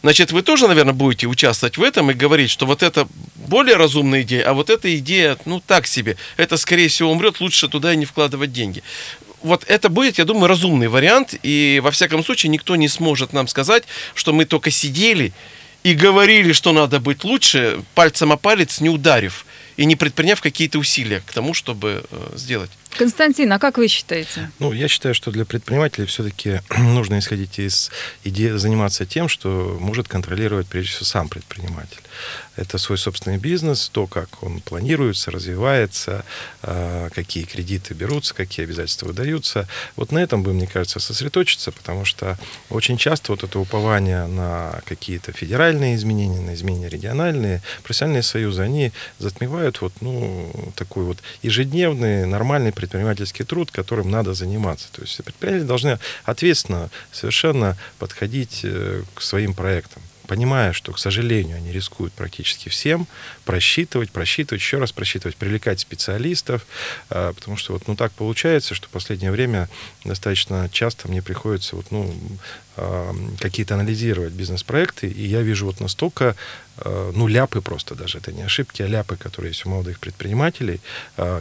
Значит, 0.02 0.32
вы 0.32 0.42
тоже, 0.42 0.68
наверное, 0.68 0.94
будете 0.94 1.26
участвовать 1.26 1.78
в 1.78 1.82
этом 1.82 2.10
и 2.10 2.14
говорить, 2.14 2.50
что 2.50 2.66
вот 2.66 2.82
это 2.82 3.08
более 3.34 3.76
разумная 3.76 4.22
идея, 4.22 4.48
а 4.50 4.52
вот 4.52 4.70
эта 4.70 4.94
идея, 4.98 5.36
ну, 5.44 5.60
так 5.60 5.86
себе. 5.86 6.16
Это, 6.36 6.56
скорее 6.56 6.88
всего, 6.88 7.10
умрет, 7.10 7.40
лучше 7.40 7.68
туда 7.68 7.92
и 7.92 7.96
не 7.96 8.04
вкладывать 8.04 8.52
деньги. 8.52 8.82
вот 9.42 9.64
это 9.68 9.88
будет, 9.88 10.18
я 10.18 10.24
думаю, 10.24 10.48
разумный 10.48 10.88
вариант, 10.88 11.34
и 11.42 11.80
во 11.82 11.90
всяком 11.90 12.24
случае 12.24 12.50
никто 12.50 12.76
не 12.76 12.88
сможет 12.88 13.32
нам 13.32 13.48
сказать, 13.48 13.84
что 14.14 14.32
мы 14.32 14.44
только 14.44 14.70
сидели 14.70 15.32
и 15.82 15.94
говорили, 15.94 16.52
что 16.52 16.72
надо 16.72 16.98
быть 16.98 17.22
лучше, 17.22 17.80
пальцем 17.94 18.32
о 18.32 18.36
палец 18.36 18.80
не 18.80 18.88
ударив 18.88 19.46
и 19.76 19.84
не 19.84 19.94
предприняв 19.94 20.40
какие-то 20.40 20.78
усилия 20.78 21.22
к 21.24 21.32
тому, 21.32 21.54
чтобы 21.54 22.04
э, 22.10 22.32
сделать. 22.36 22.70
Константин, 22.96 23.52
а 23.52 23.58
как 23.58 23.78
вы 23.78 23.88
считаете? 23.88 24.50
Ну, 24.58 24.72
я 24.72 24.88
считаю, 24.88 25.14
что 25.14 25.30
для 25.30 25.44
предпринимателей 25.44 26.06
все-таки 26.06 26.60
нужно 26.78 27.18
исходить 27.18 27.58
из 27.58 27.90
идеи, 28.24 28.56
заниматься 28.56 29.06
тем, 29.06 29.28
что 29.28 29.76
может 29.80 30.08
контролировать 30.08 30.66
прежде 30.66 30.90
всего 30.90 31.04
сам 31.04 31.28
предприниматель. 31.28 32.00
Это 32.56 32.78
свой 32.78 32.96
собственный 32.96 33.36
бизнес, 33.36 33.90
то, 33.90 34.06
как 34.06 34.42
он 34.42 34.60
планируется, 34.60 35.30
развивается, 35.30 36.24
а, 36.62 37.10
какие 37.10 37.44
кредиты 37.44 37.92
берутся, 37.92 38.34
какие 38.34 38.64
обязательства 38.64 39.06
выдаются. 39.06 39.68
Вот 39.96 40.10
на 40.10 40.18
этом 40.18 40.42
бы, 40.42 40.54
мне 40.54 40.66
кажется, 40.66 40.98
сосредоточиться, 40.98 41.70
потому 41.70 42.04
что 42.04 42.38
очень 42.70 42.96
часто 42.96 43.32
вот 43.32 43.44
это 43.44 43.58
упование 43.58 44.26
на 44.26 44.80
какие-то 44.86 45.32
федеральные 45.32 45.96
изменения, 45.96 46.40
на 46.40 46.54
изменения 46.54 46.88
региональные, 46.88 47.62
профессиональные 47.82 48.22
союзы, 48.22 48.62
они 48.62 48.92
затмевают 49.18 49.82
вот, 49.82 49.92
ну, 50.00 50.72
такой 50.76 51.04
вот 51.04 51.18
ежедневный, 51.42 52.24
нормальный 52.24 52.72
предпринимательский 52.86 53.44
труд, 53.44 53.70
которым 53.70 54.10
надо 54.10 54.34
заниматься. 54.34 54.88
То 54.92 55.02
есть 55.02 55.22
предприниматели 55.24 55.66
должны 55.66 55.98
ответственно 56.24 56.90
совершенно 57.12 57.76
подходить 57.98 58.60
э, 58.64 59.02
к 59.14 59.22
своим 59.22 59.54
проектам 59.54 60.02
понимая, 60.26 60.72
что, 60.72 60.92
к 60.92 60.98
сожалению, 60.98 61.56
они 61.56 61.72
рискуют 61.72 62.12
практически 62.12 62.68
всем, 62.68 63.06
просчитывать, 63.46 64.10
просчитывать, 64.10 64.60
еще 64.60 64.78
раз 64.78 64.92
просчитывать, 64.92 65.36
привлекать 65.36 65.80
специалистов, 65.80 66.66
а, 67.08 67.32
потому 67.32 67.56
что 67.56 67.72
вот 67.72 67.86
ну, 67.86 67.96
так 67.96 68.12
получается, 68.12 68.74
что 68.74 68.88
в 68.88 68.90
последнее 68.90 69.30
время 69.30 69.68
достаточно 70.04 70.68
часто 70.70 71.08
мне 71.08 71.22
приходится 71.22 71.76
вот, 71.76 71.86
ну, 71.90 72.14
а, 72.78 73.14
какие-то 73.40 73.74
анализировать 73.74 74.34
бизнес-проекты, 74.34 75.06
и 75.08 75.26
я 75.26 75.40
вижу 75.40 75.64
вот 75.64 75.80
настолько, 75.80 76.36
а, 76.76 77.12
ну, 77.14 77.26
ляпы 77.26 77.62
просто 77.62 77.94
даже, 77.94 78.18
это 78.18 78.32
не 78.32 78.42
ошибки, 78.42 78.82
а 78.82 78.86
ляпы, 78.86 79.16
которые 79.16 79.52
есть 79.52 79.64
у 79.64 79.70
молодых 79.70 79.98
предпринимателей, 79.98 80.80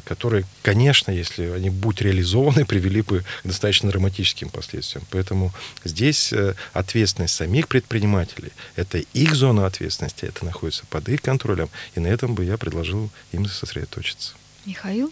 которые, 0.06 0.45
конечно, 0.62 1.12
если 1.12 1.47
они 1.47 1.70
будь 1.70 2.01
реализованы, 2.01 2.66
привели 2.74 3.01
бы 3.01 3.26
к 3.43 3.47
достаточно 3.47 3.89
драматическим 3.89 4.49
последствиям. 4.49 5.06
Поэтому 5.10 5.51
здесь 5.84 6.32
э, 6.32 6.53
ответственность 6.74 7.34
самих 7.34 7.68
предпринимателей, 7.68 8.51
это 8.76 8.99
их 8.99 9.36
зона 9.36 9.66
ответственности, 9.66 10.26
это 10.26 10.45
находится 10.45 10.86
под 10.89 11.10
их 11.10 11.22
контролем, 11.22 11.70
и 11.96 12.00
на 12.00 12.08
этом 12.08 12.36
бы 12.36 12.46
я 12.46 12.58
предложил 12.58 13.10
им 13.32 13.46
сосредоточиться. 13.46 14.34
Михаил? 14.66 15.12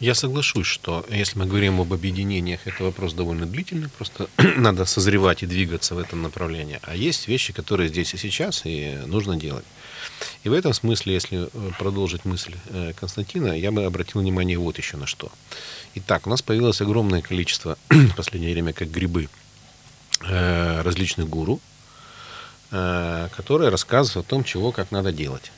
Я 0.00 0.14
соглашусь, 0.14 0.66
что 0.66 1.04
если 1.10 1.38
мы 1.38 1.44
говорим 1.44 1.78
об 1.78 1.92
объединениях, 1.92 2.60
это 2.64 2.84
вопрос 2.84 3.12
довольно 3.12 3.44
длительный, 3.44 3.90
просто 3.90 4.30
надо 4.56 4.86
созревать 4.86 5.42
и 5.42 5.46
двигаться 5.46 5.94
в 5.94 5.98
этом 5.98 6.22
направлении. 6.22 6.80
А 6.82 6.96
есть 6.96 7.28
вещи, 7.28 7.52
которые 7.52 7.90
здесь 7.90 8.14
и 8.14 8.16
сейчас, 8.16 8.62
и 8.64 8.98
нужно 9.06 9.36
делать. 9.36 9.66
И 10.42 10.48
в 10.48 10.54
этом 10.54 10.72
смысле, 10.72 11.12
если 11.12 11.48
э, 11.52 11.70
продолжить 11.78 12.24
мысль 12.24 12.54
э, 12.70 12.94
Константина, 12.98 13.52
я 13.52 13.70
бы 13.72 13.84
обратил 13.84 14.22
внимание 14.22 14.56
вот 14.56 14.78
еще 14.78 14.96
на 14.96 15.06
что. 15.06 15.30
Итак, 15.96 16.26
у 16.26 16.30
нас 16.30 16.40
появилось 16.40 16.80
огромное 16.80 17.20
количество 17.20 17.76
в 17.90 18.16
последнее 18.16 18.54
время, 18.54 18.72
как 18.72 18.90
грибы, 18.90 19.28
э, 20.22 20.80
различных 20.80 21.28
гуру, 21.28 21.60
которые 22.70 23.68
рассказывают 23.68 24.28
о 24.28 24.30
том, 24.30 24.44
чего 24.44 24.70
как 24.70 24.92
надо 24.92 25.10
делать. 25.10 25.50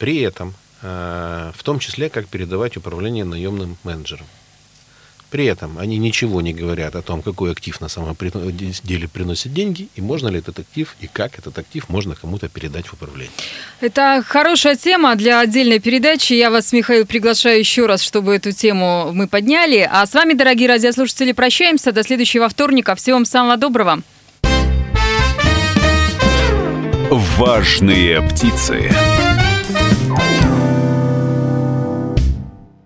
При 0.00 0.18
этом 0.18 0.54
Э, 0.82 1.52
в 1.54 1.62
том 1.62 1.78
числе, 1.78 2.08
как 2.08 2.26
передавать 2.26 2.76
управление 2.76 3.24
наемным 3.24 3.76
менеджерам. 3.84 4.26
При 5.30 5.44
этом 5.44 5.78
они 5.78 5.98
ничего 5.98 6.40
не 6.40 6.52
говорят 6.52 6.96
о 6.96 7.02
том, 7.02 7.22
какой 7.22 7.52
актив 7.52 7.80
на 7.80 7.88
самом 7.88 8.16
деле 8.82 9.06
приносит 9.06 9.52
деньги, 9.52 9.88
и 9.94 10.00
можно 10.00 10.26
ли 10.26 10.38
этот 10.38 10.58
актив, 10.58 10.96
и 10.98 11.06
как 11.06 11.38
этот 11.38 11.56
актив 11.56 11.88
можно 11.88 12.16
кому-то 12.16 12.48
передать 12.48 12.86
в 12.86 12.94
управление. 12.94 13.30
Это 13.80 14.24
хорошая 14.26 14.74
тема 14.74 15.14
для 15.14 15.38
отдельной 15.38 15.78
передачи. 15.78 16.32
Я 16.32 16.50
вас, 16.50 16.72
Михаил, 16.72 17.06
приглашаю 17.06 17.60
еще 17.60 17.86
раз, 17.86 18.02
чтобы 18.02 18.34
эту 18.34 18.50
тему 18.50 19.12
мы 19.12 19.28
подняли. 19.28 19.88
А 19.88 20.04
с 20.04 20.14
вами, 20.14 20.32
дорогие 20.32 20.68
радиослушатели, 20.68 21.30
прощаемся. 21.30 21.92
До 21.92 22.02
следующего 22.02 22.48
вторника. 22.48 22.96
Всего 22.96 23.18
вам 23.18 23.24
самого 23.24 23.56
доброго. 23.56 24.02
Важные 27.10 28.22
птицы. 28.22 28.90